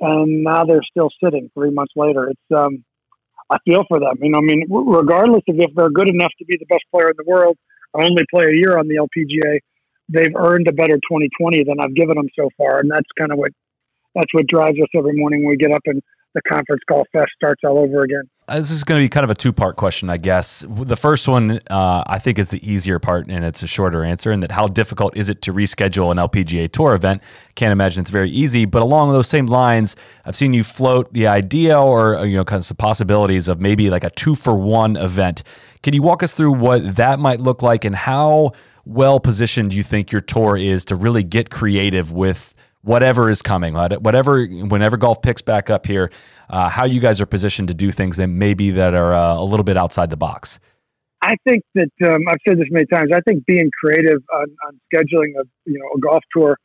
[0.00, 2.30] and now they're still sitting three months later.
[2.30, 2.84] It's um,
[3.50, 4.16] I feel for them.
[4.20, 7.08] You know, I mean, regardless of if they're good enough to be the best player
[7.08, 7.56] in the world,
[7.92, 9.58] or only play a year on the LPGA,
[10.08, 13.38] they've earned a better 2020 than I've given them so far, and that's kind of
[13.38, 13.50] what
[14.14, 16.02] that's what drives us every morning when we get up and
[16.34, 18.28] the conference golf fest starts all over again.
[18.48, 20.64] Uh, this is going to be kind of a two part question, I guess.
[20.68, 24.32] The first one, uh, I think, is the easier part, and it's a shorter answer.
[24.32, 27.22] And that how difficult is it to reschedule an LPGA Tour event?
[27.54, 28.64] Can't imagine it's very easy.
[28.64, 32.44] But along those same lines, I've seen you float the idea, or uh, you know,
[32.44, 35.44] kind of some possibilities of maybe like a two for one event.
[35.84, 38.52] Can you walk us through what that might look like, and how
[38.84, 42.52] well positioned you think your tour is to really get creative with
[42.82, 46.10] whatever is coming, whatever whenever golf picks back up here,
[46.50, 49.44] uh, how you guys are positioned to do things that maybe that are uh, a
[49.44, 50.58] little bit outside the box.
[51.22, 53.10] I think that um, I've said this many times.
[53.14, 56.58] I think being creative on, on scheduling a you know a golf tour,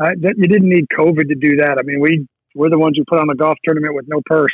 [0.00, 1.78] uh, that you didn't need COVID to do that.
[1.78, 4.52] I mean, we we're the ones who put on a golf tournament with no purse.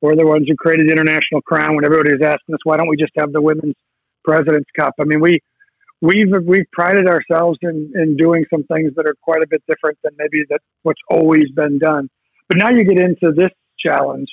[0.00, 2.88] We're the ones who created the International Crown when everybody was asking us, why don't
[2.88, 3.74] we just have the Women's
[4.22, 4.94] President's Cup?
[5.00, 5.40] I mean, we
[6.00, 9.98] we've we've prided ourselves in in doing some things that are quite a bit different
[10.04, 12.08] than maybe that what's always been done.
[12.48, 13.50] But now you get into this
[13.84, 14.28] challenge.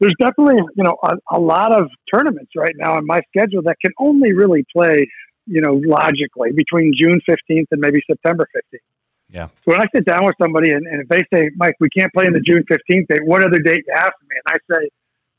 [0.00, 3.76] There's definitely you know a, a lot of tournaments right now on my schedule that
[3.82, 5.08] can only really play
[5.46, 8.78] you know logically between June 15th and maybe September 15th.
[9.28, 9.46] Yeah.
[9.64, 12.12] So when I sit down with somebody and, and if they say, Mike, we can't
[12.12, 14.36] play in the June 15th date, what other date you have for me?
[14.46, 14.88] And I say,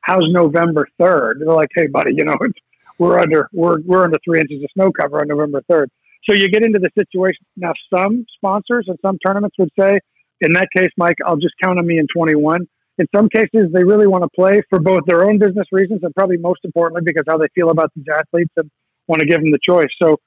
[0.01, 1.39] how's November 3rd?
[1.39, 2.59] They're like, hey, buddy, you know, it's
[2.97, 5.89] we're under we're we're under three inches of snow cover on November third.
[6.27, 7.73] So you get into the situation now.
[7.93, 9.99] Some sponsors and some tournaments would say,
[10.41, 12.67] in that case, Mike, I'll just count on me in 21.
[12.97, 16.13] In some cases, they really want to play for both their own business reasons and
[16.15, 18.69] probably most importantly because how they feel about these athletes and
[19.07, 19.89] want to give them the choice.
[20.01, 20.17] So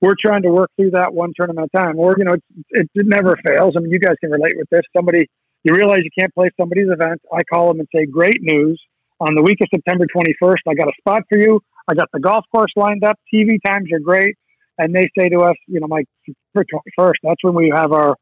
[0.00, 1.98] we're trying to work through that one tournament at a time.
[1.98, 2.34] Or you know,
[2.70, 3.74] it, it, never fails.
[3.76, 4.82] I mean, you guys can relate with this.
[4.94, 5.28] Somebody
[5.64, 7.20] you realize you can't play somebody's event.
[7.32, 8.80] I call them and say, "Great news!
[9.20, 11.60] On the week of September 21st, I got a spot for you.
[11.88, 13.18] I got the golf course lined up.
[13.32, 14.36] TV times are great.
[14.78, 16.06] And they say to us, you know, Mike,
[16.54, 18.14] first, that's when we have our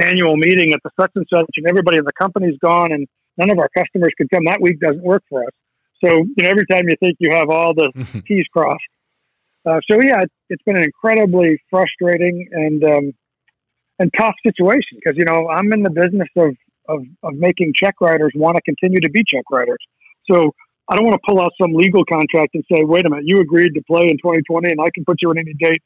[0.00, 3.06] annual meeting at the such and such, and everybody in the company's gone, and
[3.38, 4.44] none of our customers can come.
[4.44, 5.52] That week doesn't work for us.
[6.04, 7.90] So, you know, every time you think you have all the
[8.26, 8.80] T's crossed.
[9.66, 13.12] Uh, so, yeah, it, has been an incredibly frustrating and um,
[13.98, 16.54] and tough situation because, you know, I'm in the business of,
[16.88, 19.78] of, of making check writers want to continue to be check writers.
[20.30, 20.52] So
[20.88, 23.40] I don't want to pull out some legal contract and say, wait a minute, you
[23.40, 25.82] agreed to play in 2020 and I can put you on any date.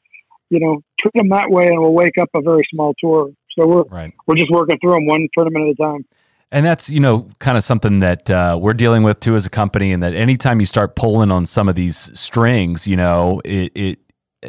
[0.49, 3.31] You know, treat them that way and we'll wake up a very small tour.
[3.57, 4.13] So we're, right.
[4.27, 6.05] we're just working through them one tournament at a time.
[6.53, 9.49] And that's, you know, kind of something that uh, we're dealing with too as a
[9.49, 9.91] company.
[9.91, 13.99] And that anytime you start pulling on some of these strings, you know, it, it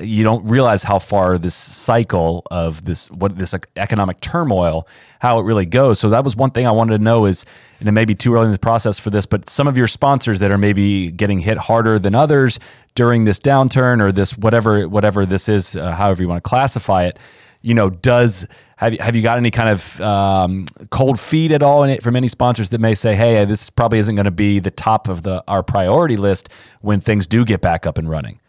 [0.03, 4.89] you don't realize how far this cycle of this what this economic turmoil
[5.21, 7.47] how it really goes so that was one thing i wanted to know is
[7.79, 9.87] and it may be too early in the process for this but some of your
[9.87, 12.59] sponsors that are maybe getting hit harder than others
[12.97, 17.05] during this downturn or this whatever whatever this is uh, however you want to classify
[17.05, 17.17] it
[17.63, 21.63] you know does have you, have you got any kind of um, cold feet at
[21.63, 24.31] all in it from any sponsors that may say hey this probably isn't going to
[24.31, 26.49] be the top of the our priority list
[26.81, 28.41] when things do get back up and running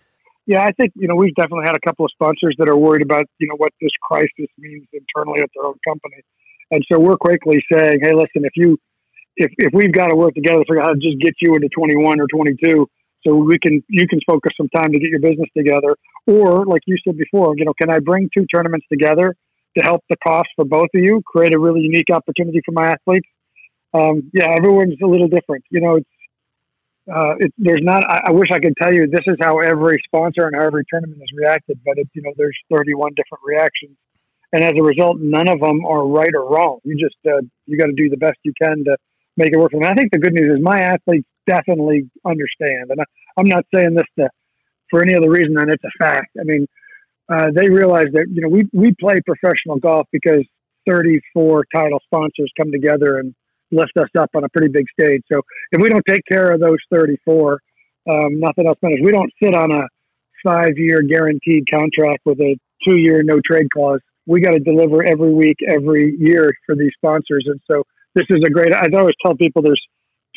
[0.46, 3.02] yeah, I think you know we've definitely had a couple of sponsors that are worried
[3.02, 6.22] about you know what this crisis means internally at their own company,
[6.72, 8.78] and so we're quickly saying, hey, listen, if you
[9.38, 11.56] if if we've got to work together to figure out how to just get you
[11.56, 12.88] into 21 or 22,
[13.26, 15.96] so we can you can focus some time to get your business together,
[16.28, 19.36] or like you said before, you know, can I bring two tournaments together
[19.78, 22.88] to help the cost for both of you, create a really unique opportunity for my
[22.92, 23.28] athletes?
[23.94, 25.64] Um, yeah, everyone's a little different.
[25.70, 26.10] You know, it's
[27.14, 28.04] uh, it, there's not.
[28.10, 30.84] I, I, wish I could tell you this is how every sponsor and how every
[30.90, 33.96] tournament has reacted, but it, you know, there's 31 different reactions,
[34.52, 36.80] and as a result, none of them are right or wrong.
[36.84, 38.98] You just uh, you got to do the best you can to
[39.38, 39.84] make it work them.
[39.84, 43.94] I think the good news is my athletes definitely understand, and I, am not saying
[43.94, 44.30] this to,
[44.90, 46.30] for any other reason than it's a fact.
[46.40, 46.66] I mean,
[47.30, 50.44] uh, they realize that you know we we play professional golf because
[50.90, 53.34] 34 title sponsors come together and
[53.72, 55.22] lift us up on a pretty big stage.
[55.32, 57.60] So if we don't take care of those 34,
[58.10, 59.00] um, nothing else matters.
[59.04, 59.88] We don't sit on a
[60.44, 62.56] five year guaranteed contract with a
[62.88, 64.00] two year no trade clause.
[64.28, 67.46] We got to deliver every week, every year for these sponsors.
[67.48, 69.82] And so this is a great, I always tell people there's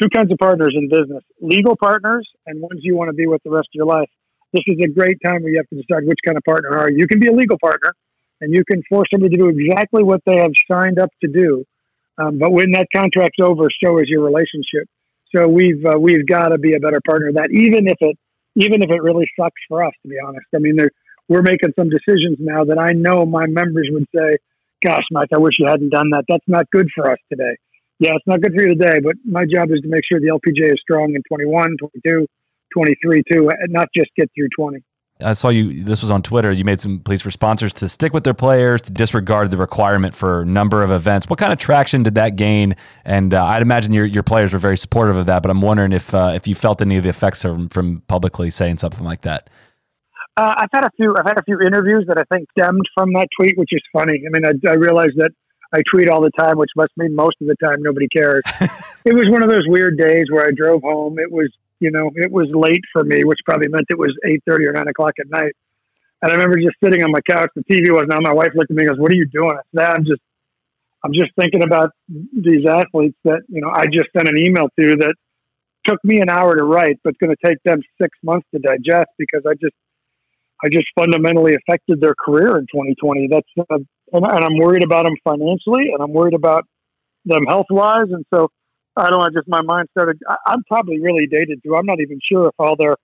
[0.00, 3.42] two kinds of partners in business legal partners and ones you want to be with
[3.44, 4.08] the rest of your life.
[4.52, 6.90] This is a great time where you have to decide which kind of partner are
[6.90, 6.98] you.
[6.98, 7.94] You can be a legal partner
[8.40, 11.64] and you can force somebody to do exactly what they have signed up to do
[12.18, 14.88] um, but when that contract's over, so is your relationship.
[15.34, 17.32] So we've uh, we've got to be a better partner.
[17.32, 18.18] That even if it
[18.56, 20.46] even if it really sucks for us, to be honest.
[20.54, 20.76] I mean,
[21.28, 24.38] we're making some decisions now that I know my members would say,
[24.84, 26.24] "Gosh, Mike, I wish you hadn't done that.
[26.28, 27.56] That's not good for us today."
[28.00, 30.28] Yeah, it's not good for you today, but my job is to make sure the
[30.28, 32.26] LPGA is strong in 21, 22,
[32.74, 34.82] 23 too, and not just get through 20.
[35.20, 35.82] I saw you.
[35.82, 36.52] This was on Twitter.
[36.52, 40.14] You made some pleas for sponsors to stick with their players, to disregard the requirement
[40.14, 41.28] for number of events.
[41.28, 42.76] What kind of traction did that gain?
[43.04, 45.42] And uh, I'd imagine your your players were very supportive of that.
[45.42, 48.50] But I'm wondering if uh, if you felt any of the effects from, from publicly
[48.50, 49.50] saying something like that.
[50.36, 51.16] Uh, I've had a few.
[51.18, 54.22] I've had a few interviews that I think stemmed from that tweet, which is funny.
[54.24, 55.32] I mean, I, I realize that
[55.74, 58.42] I tweet all the time, which must mean most of the time nobody cares.
[59.04, 61.18] it was one of those weird days where I drove home.
[61.18, 61.50] It was
[61.80, 64.72] you know, it was late for me, which probably meant it was eight thirty or
[64.72, 65.52] nine o'clock at night.
[66.20, 67.50] And I remember just sitting on my couch.
[67.54, 68.22] The TV wasn't on.
[68.22, 70.20] My wife looked at me and goes, "What are you doing?" I said, "I'm just,
[71.04, 74.96] I'm just thinking about these athletes that you know I just sent an email to
[74.96, 75.14] that
[75.88, 78.60] took me an hour to write, but it's going to take them six months to
[78.60, 79.74] digest because I just,
[80.62, 83.28] I just fundamentally affected their career in 2020.
[83.30, 83.78] That's, uh,
[84.12, 86.64] and, and I'm worried about them financially, and I'm worried about
[87.24, 88.50] them health wise, and so
[88.98, 90.18] I don't know, just my mind started.
[90.28, 91.76] I, I'm probably really dated too.
[91.76, 92.96] I'm not even sure if all their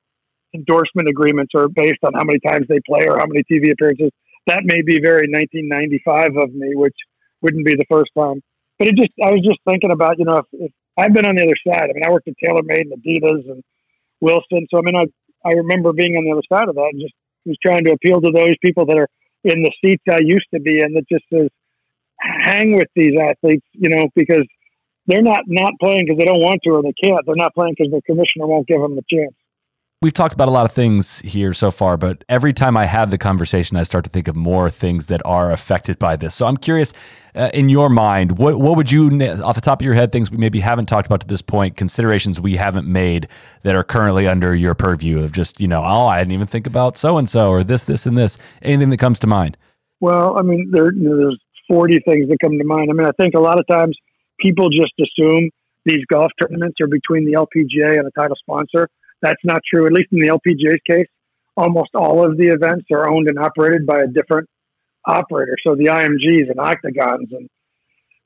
[0.55, 4.11] endorsement agreements are based on how many times they play or how many TV appearances.
[4.47, 6.97] That may be very 1995 of me, which
[7.43, 8.43] wouldn't be the first time.
[8.79, 11.37] But it just, I was just thinking about, you know, if, if I've been on
[11.37, 11.91] the other side.
[11.91, 13.63] I mean, I worked at TaylorMade and Adidas and
[14.21, 14.67] Wilson.
[14.71, 15.07] So, I mean, I,
[15.49, 17.15] I remember being on the other side of that and just
[17.45, 19.09] was trying to appeal to those people that are
[19.45, 21.49] in the seats I used to be in that just says,
[22.19, 24.47] hang with these athletes, you know, because
[25.07, 27.25] they're not not playing because they don't want to or they can't.
[27.27, 29.35] They're not playing because the commissioner won't give them the chance.
[30.03, 33.11] We've talked about a lot of things here so far, but every time I have
[33.11, 36.35] the conversation, I start to think of more things that are affected by this.
[36.35, 36.93] So I'm curious,
[37.35, 39.09] uh, in your mind, what what would you,
[39.43, 41.79] off the top of your head, things we maybe haven't talked about to this point,
[41.79, 43.29] considerations we haven't made
[43.63, 46.67] that are currently under your purview of just you know, oh, I didn't even think
[46.67, 48.37] about so and so or this, this, and this.
[48.61, 49.57] Anything that comes to mind?
[50.01, 52.91] Well, I mean, there, there's 40 things that come to mind.
[52.91, 53.97] I mean, I think a lot of times
[54.41, 55.51] people just assume
[55.85, 58.89] these golf tournaments are between the LPGA and a title sponsor.
[59.21, 59.87] That's not true.
[59.87, 61.07] At least in the LPGA's case,
[61.57, 64.49] almost all of the events are owned and operated by a different
[65.07, 65.57] operator.
[65.67, 67.49] So the IMGs and Octagons and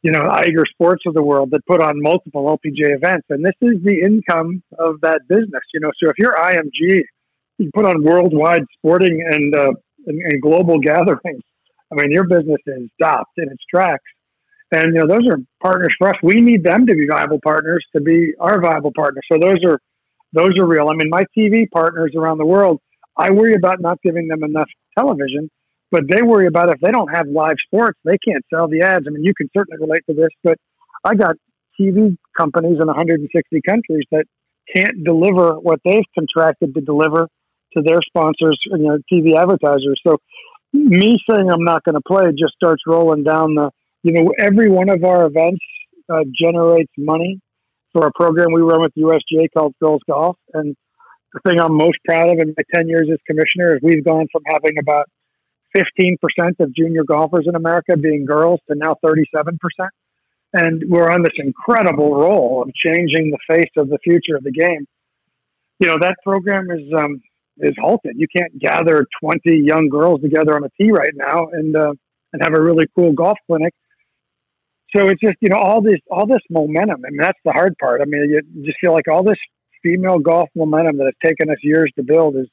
[0.02, 3.56] you know Eiger Sports of the world that put on multiple LPGA events, and this
[3.60, 5.62] is the income of that business.
[5.74, 7.02] You know, so if you're IMG,
[7.58, 9.72] you put on worldwide sporting and uh,
[10.06, 11.42] and, and global gatherings.
[11.90, 14.04] I mean, your business is stopped in its tracks
[14.72, 16.16] and you know, those are partners for us.
[16.22, 19.24] We need them to be viable partners to be our viable partners.
[19.30, 19.80] So those are
[20.32, 20.88] those are real.
[20.88, 22.80] I mean, my TV partners around the world,
[23.16, 25.50] I worry about not giving them enough television,
[25.90, 29.06] but they worry about if they don't have live sports, they can't sell the ads.
[29.06, 30.58] I mean, you can certainly relate to this, but
[31.04, 31.36] I got
[31.80, 34.24] TV companies in 160 countries that
[34.74, 37.28] can't deliver what they've contracted to deliver
[37.74, 40.00] to their sponsors, you know, TV advertisers.
[40.06, 40.18] So
[40.72, 43.70] me saying I'm not going to play just starts rolling down the
[44.08, 45.60] you know, every one of our events
[46.10, 47.40] uh, generates money
[47.92, 50.36] for a program we run with USGA called Girls Golf.
[50.54, 50.74] And
[51.34, 54.26] the thing I'm most proud of in my 10 years as commissioner is we've gone
[54.32, 55.10] from having about
[55.76, 56.16] 15%
[56.60, 59.58] of junior golfers in America being girls to now 37%.
[60.54, 64.52] And we're on this incredible roll of changing the face of the future of the
[64.52, 64.86] game.
[65.80, 67.20] You know, that program is, um,
[67.58, 68.14] is halted.
[68.16, 71.92] You can't gather 20 young girls together on a tee right now and, uh,
[72.32, 73.74] and have a really cool golf clinic
[74.94, 77.02] so it's just you know all this all this momentum.
[77.06, 78.00] I mean that's the hard part.
[78.00, 79.38] I mean you just feel like all this
[79.82, 82.46] female golf momentum that has taken us years to build is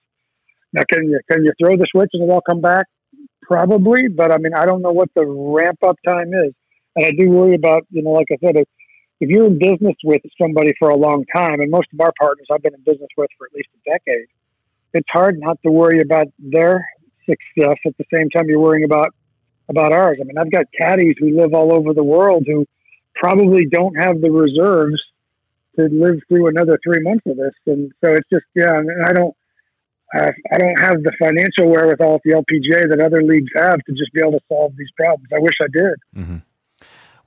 [0.74, 2.86] now can you can you throw the switch and it all come back?
[3.42, 6.54] Probably, but I mean I don't know what the ramp up time is,
[6.96, 8.68] and I do worry about you know like I said if,
[9.22, 12.48] if you're in business with somebody for a long time, and most of our partners
[12.52, 14.28] I've been in business with for at least a decade,
[14.94, 16.86] it's hard not to worry about their
[17.26, 19.14] success at the same time you're worrying about
[19.70, 20.18] about ours.
[20.22, 22.66] I mean, I've got caddies who live all over the world who
[23.16, 25.02] probably don't have the reserves
[25.78, 27.54] to live through another three months of this.
[27.66, 29.36] And so it's just, yeah, and I don't,
[30.14, 34.14] I don't have the financial wherewithal at the LPGA that other leagues have to just
[34.14, 35.28] be able to solve these problems.
[35.36, 35.96] I wish I did.
[36.16, 36.38] Mm-hmm.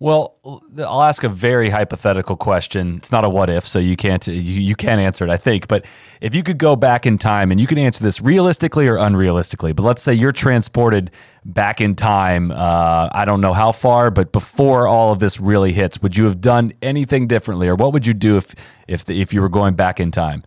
[0.00, 0.36] Well,
[0.78, 2.98] I'll ask a very hypothetical question.
[2.98, 5.66] It's not a what if, so you can't you, you can't answer it, I think.
[5.66, 5.86] But
[6.20, 9.74] if you could go back in time and you can answer this realistically or unrealistically,
[9.74, 11.10] but let's say you're transported
[11.44, 12.52] back in time.
[12.52, 16.26] Uh, I don't know how far, but before all of this really hits, would you
[16.26, 18.54] have done anything differently, or what would you do if
[18.86, 20.44] if the, if you were going back in time?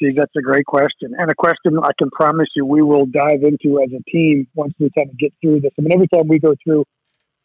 [0.00, 3.42] Geez, that's a great question, and a question I can promise you we will dive
[3.42, 5.72] into as a team once we kind of get through this.
[5.78, 6.86] I mean, every time we go through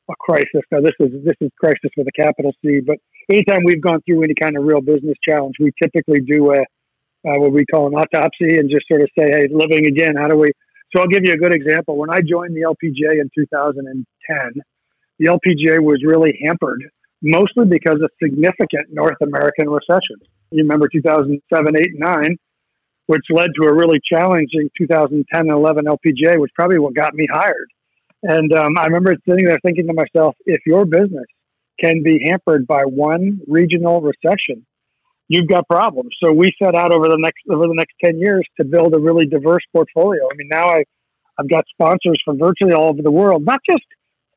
[0.10, 0.62] a crisis.
[0.72, 2.98] Now this is this is crisis with a capital C, but
[3.32, 6.62] anytime we've gone through any kind of real business challenge, we typically do a
[7.26, 10.28] uh, what we call an autopsy, and just sort of say, hey, living again, how
[10.28, 10.50] do we?
[10.94, 11.98] So I'll give you a good example.
[11.98, 14.62] When I joined the LPGA in 2010,
[15.20, 16.84] the LPGA was really hampered,
[17.22, 20.18] mostly because of significant North American recession.
[20.52, 22.38] You remember 2007, 8, and 9,
[23.08, 27.26] which led to a really challenging 2010 and 11 LPGA, which probably what got me
[27.32, 27.70] hired.
[28.24, 31.26] And um, I remember sitting there thinking to myself, if your business
[31.80, 34.66] can be hampered by one regional recession,
[35.28, 36.16] you've got problems.
[36.24, 39.00] So we set out over the next over the next ten years to build a
[39.00, 40.24] really diverse portfolio.
[40.24, 40.84] I mean, now I
[41.38, 43.84] I've got sponsors from virtually all over the world, not just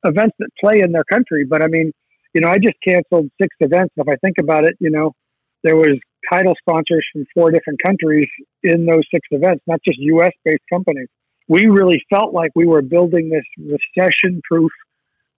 [0.05, 1.93] events that play in their country, but I mean,
[2.35, 3.95] you know, I just canceled six events.
[3.97, 5.13] If I think about it, you know,
[5.63, 5.99] there was
[6.31, 8.29] title sponsors from four different countries
[8.63, 10.33] in those six events, not just U.S.
[10.45, 11.09] based companies.
[11.49, 14.73] We really felt like we were building this recession proof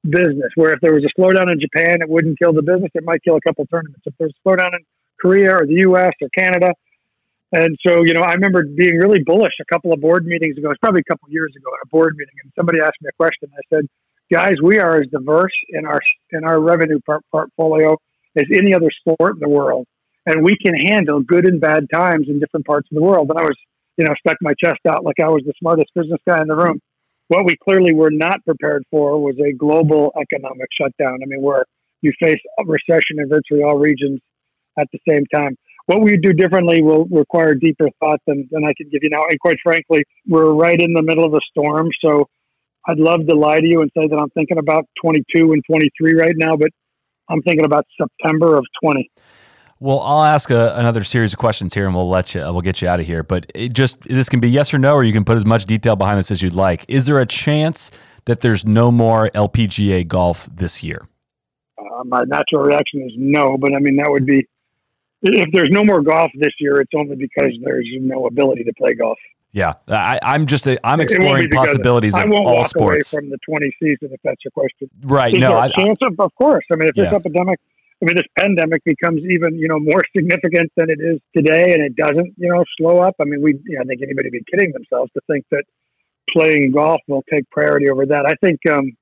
[0.09, 2.91] business where if there was a slowdown in Japan, it wouldn't kill the business.
[2.95, 4.01] It might kill a couple tournaments.
[4.07, 4.85] If there's a slowdown in
[5.21, 6.73] Korea or the US or Canada.
[7.53, 10.71] And so, you know, I remember being really bullish a couple of board meetings ago.
[10.71, 13.09] It's probably a couple of years ago at a board meeting, and somebody asked me
[13.09, 13.49] a question.
[13.55, 13.87] I said,
[14.31, 16.01] "Guys, we are as diverse in our
[16.31, 17.01] in our revenue
[17.33, 17.97] portfolio
[18.37, 19.87] as any other sport in the world,
[20.27, 23.39] and we can handle good and bad times in different parts of the world." And
[23.39, 23.57] I was,
[23.99, 26.57] you know, stuck my chest out like I was the smartest business guy in the
[26.57, 26.81] room.
[27.27, 31.19] What we clearly were not prepared for was a global economic shutdown.
[31.23, 31.67] I mean, where
[32.01, 34.21] you face a recession in virtually all regions
[34.79, 35.57] at the same time.
[35.87, 39.25] What we do differently will require deeper thought than, than I can give you now.
[39.29, 41.89] And quite frankly, we're right in the middle of a storm.
[42.05, 42.29] So
[42.87, 46.15] I'd love to lie to you and say that I'm thinking about 22 and 23
[46.15, 46.71] right now, but
[47.29, 49.11] I'm thinking about September of 20.
[49.81, 52.43] Well, I'll ask a, another series of questions here, and we'll let you.
[52.43, 53.23] Uh, we'll get you out of here.
[53.23, 55.67] But it just this can be yes or no, or you can put as much
[55.67, 56.85] detail behind this as you'd like.
[56.89, 57.91] Is there a chance
[58.25, 61.07] that there's no more LPGA golf this year?
[61.79, 64.47] Uh, my natural reaction is no, but I mean that would be
[65.23, 68.95] if there's no more golf this year, it's only because there's no ability to play
[68.95, 69.19] golf.
[69.51, 73.39] Yeah, I, am just uh, I'm exploring possibilities of all walk sports away from the
[73.49, 74.11] 20 season.
[74.13, 75.33] If that's your question, right?
[75.33, 76.65] Is no, there I, chance of, of course.
[76.71, 77.05] I mean, if yeah.
[77.05, 77.59] this epidemic,
[78.01, 81.83] I mean, this pandemic becomes even you know more significant than it is today, and
[81.83, 83.15] it doesn't you know slow up.
[83.21, 85.65] I mean, we you know, I think anybody would be kidding themselves to think that
[86.31, 88.25] playing golf will take priority over that.
[88.27, 88.93] I think um,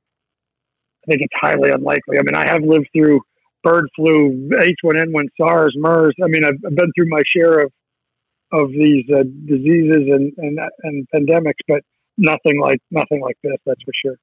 [1.04, 2.18] I think it's highly unlikely.
[2.18, 3.20] I mean, I have lived through
[3.62, 6.14] bird flu, H1N1, SARS, MERS.
[6.22, 7.72] I mean, I've, I've been through my share of
[8.52, 11.82] of these uh, diseases and, and and pandemics, but
[12.16, 13.56] nothing like nothing like this.
[13.66, 14.16] That's for sure.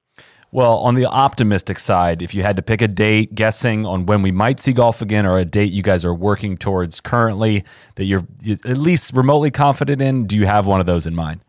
[0.54, 4.22] Well, on the optimistic side, if you had to pick a date, guessing on when
[4.22, 7.64] we might see golf again, or a date you guys are working towards currently
[7.96, 8.24] that you're
[8.64, 11.40] at least remotely confident in, do you have one of those in mind?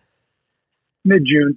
[1.04, 1.56] Mid June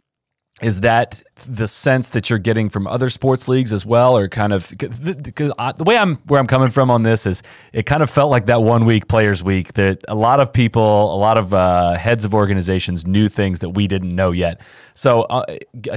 [0.61, 4.53] is that the sense that you're getting from other sports leagues as well or kind
[4.53, 7.43] of because the way i'm where i'm coming from on this is
[7.73, 11.15] it kind of felt like that one week players week that a lot of people
[11.15, 14.61] a lot of uh, heads of organizations knew things that we didn't know yet.
[14.95, 15.45] So uh,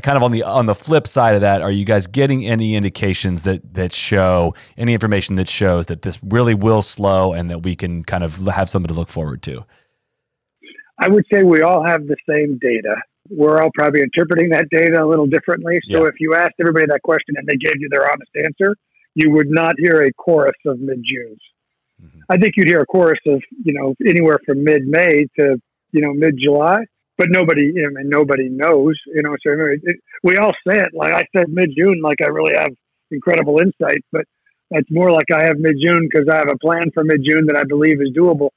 [0.01, 2.75] kind of on the on the flip side of that are you guys getting any
[2.75, 7.63] indications that that show any information that shows that this really will slow and that
[7.63, 9.65] we can kind of have something to look forward to?
[10.99, 12.95] I would say we all have the same data
[13.29, 15.79] we're all probably interpreting that data a little differently.
[15.89, 16.09] So Yeah.
[16.09, 18.75] if you asked everybody that question and they gave you their honest answer,
[19.15, 21.39] you would not hear a chorus of mid Junes.
[22.01, 22.19] Mm-hmm.
[22.29, 25.57] I think you'd hear a chorus of you know anywhere from mid May to
[25.91, 26.85] you know mid July,
[27.17, 28.95] but nobody mean nobody knows.
[29.07, 32.21] You know, so it, it, we all say it like I said mid June, like
[32.21, 32.69] I really have
[33.11, 34.25] incredible insight, but
[34.71, 37.45] that's more like I have mid June because I have a plan for mid June
[37.47, 38.49] that I believe is doable.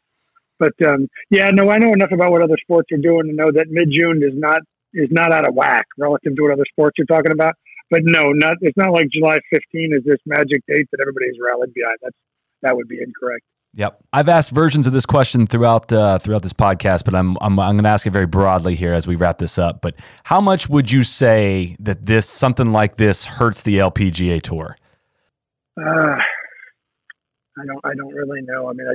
[0.58, 3.50] But um, yeah, no, I know enough about what other sports are doing to know
[3.52, 4.60] that mid June is not
[4.92, 7.54] is not out of whack relative to what other sports you're talking about.
[7.90, 11.74] But no, not it's not like July 15 is this magic date that everybody's rallied
[11.74, 11.98] behind.
[12.02, 12.16] That's
[12.62, 13.44] that would be incorrect.
[13.76, 17.58] Yep, I've asked versions of this question throughout uh, throughout this podcast, but I'm I'm,
[17.58, 19.80] I'm going to ask it very broadly here as we wrap this up.
[19.80, 24.76] But how much would you say that this something like this hurts the LPGA tour?
[25.76, 25.82] Uh,
[27.58, 28.68] I don't I don't really know.
[28.68, 28.94] I mean, I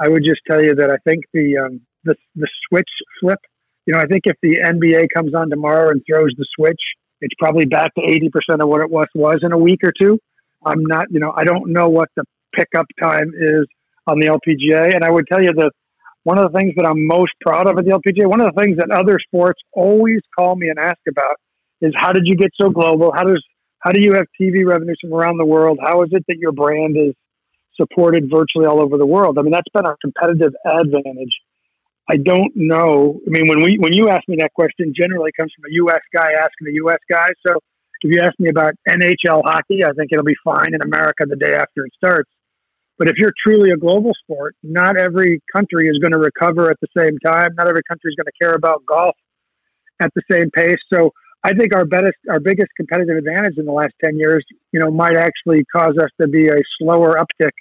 [0.00, 2.88] I would just tell you that I think the um, the the switch
[3.20, 3.38] flip.
[3.86, 6.80] You know, I think if the NBA comes on tomorrow and throws the switch,
[7.20, 9.92] it's probably back to eighty percent of what it was was in a week or
[9.98, 10.18] two.
[10.64, 12.24] I'm not, you know, I don't know what the
[12.54, 13.66] pickup time is
[14.06, 15.72] on the LPGA, and I would tell you that
[16.24, 18.60] one of the things that I'm most proud of at the LPGA, one of the
[18.62, 21.36] things that other sports always call me and ask about,
[21.82, 23.12] is how did you get so global?
[23.14, 23.42] How does
[23.80, 25.78] how do you have TV revenues from around the world?
[25.82, 27.14] How is it that your brand is
[27.76, 29.38] supported virtually all over the world?
[29.38, 31.34] I mean, that's been our competitive advantage.
[32.08, 33.20] I don't know.
[33.26, 36.02] I mean, when we when you ask me that question, generally comes from a U.S.
[36.14, 36.98] guy asking a U.S.
[37.10, 37.28] guy.
[37.46, 37.56] So
[38.02, 41.36] if you ask me about NHL hockey, I think it'll be fine in America the
[41.36, 42.30] day after it starts.
[42.98, 46.76] But if you're truly a global sport, not every country is going to recover at
[46.80, 47.48] the same time.
[47.56, 49.16] Not every country is going to care about golf
[50.00, 50.76] at the same pace.
[50.92, 51.10] So
[51.42, 54.90] I think our best, our biggest competitive advantage in the last ten years, you know,
[54.90, 57.52] might actually cause us to be a slower uptick.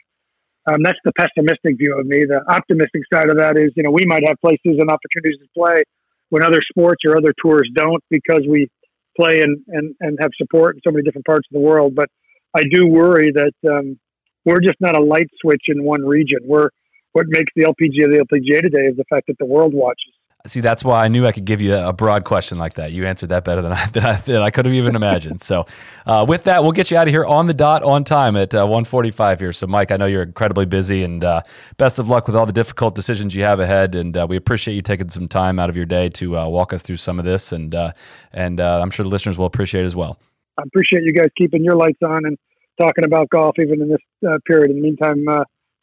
[0.66, 2.24] Um, that's the pessimistic view of me.
[2.26, 5.47] The optimistic side of that is, you know, we might have places and opportunities to
[5.55, 5.84] play
[6.30, 8.70] when other sports or other tours don't because we
[9.18, 11.93] play and, and, and have support in so many different parts of the world.
[11.95, 12.09] But
[12.55, 13.99] I do worry that um,
[14.45, 16.39] we're just not a light switch in one region.
[16.45, 16.70] We're
[17.11, 20.12] what makes the LPGA the LPGA today is the fact that the world watches.
[20.46, 22.91] See, that's why I knew I could give you a broad question like that.
[22.91, 25.41] You answered that better than I, than I, than I could have even imagined.
[25.41, 25.66] So,
[26.06, 28.54] uh, with that, we'll get you out of here on the dot on time at
[28.54, 29.54] uh, 1:45 here.
[29.54, 31.44] So, Mike, I know you're incredibly busy, and uh,
[31.78, 33.96] best of luck with all the difficult decisions you have ahead.
[33.96, 36.74] And uh, we appreciate you taking some time out of your day to uh, walk
[36.74, 37.94] us through some of this, and uh,
[38.34, 40.20] and I'm sure the listeners will appreciate it as well.
[40.58, 42.38] I appreciate you guys keeping your lights on and
[42.78, 44.72] talking about golf even in this period.
[44.72, 45.26] In the meantime,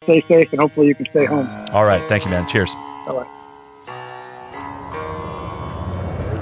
[0.03, 1.49] stay safe, and hopefully you can stay home.
[1.71, 2.47] All right, thank you, man.
[2.47, 2.75] Cheers.
[3.07, 3.25] Bye.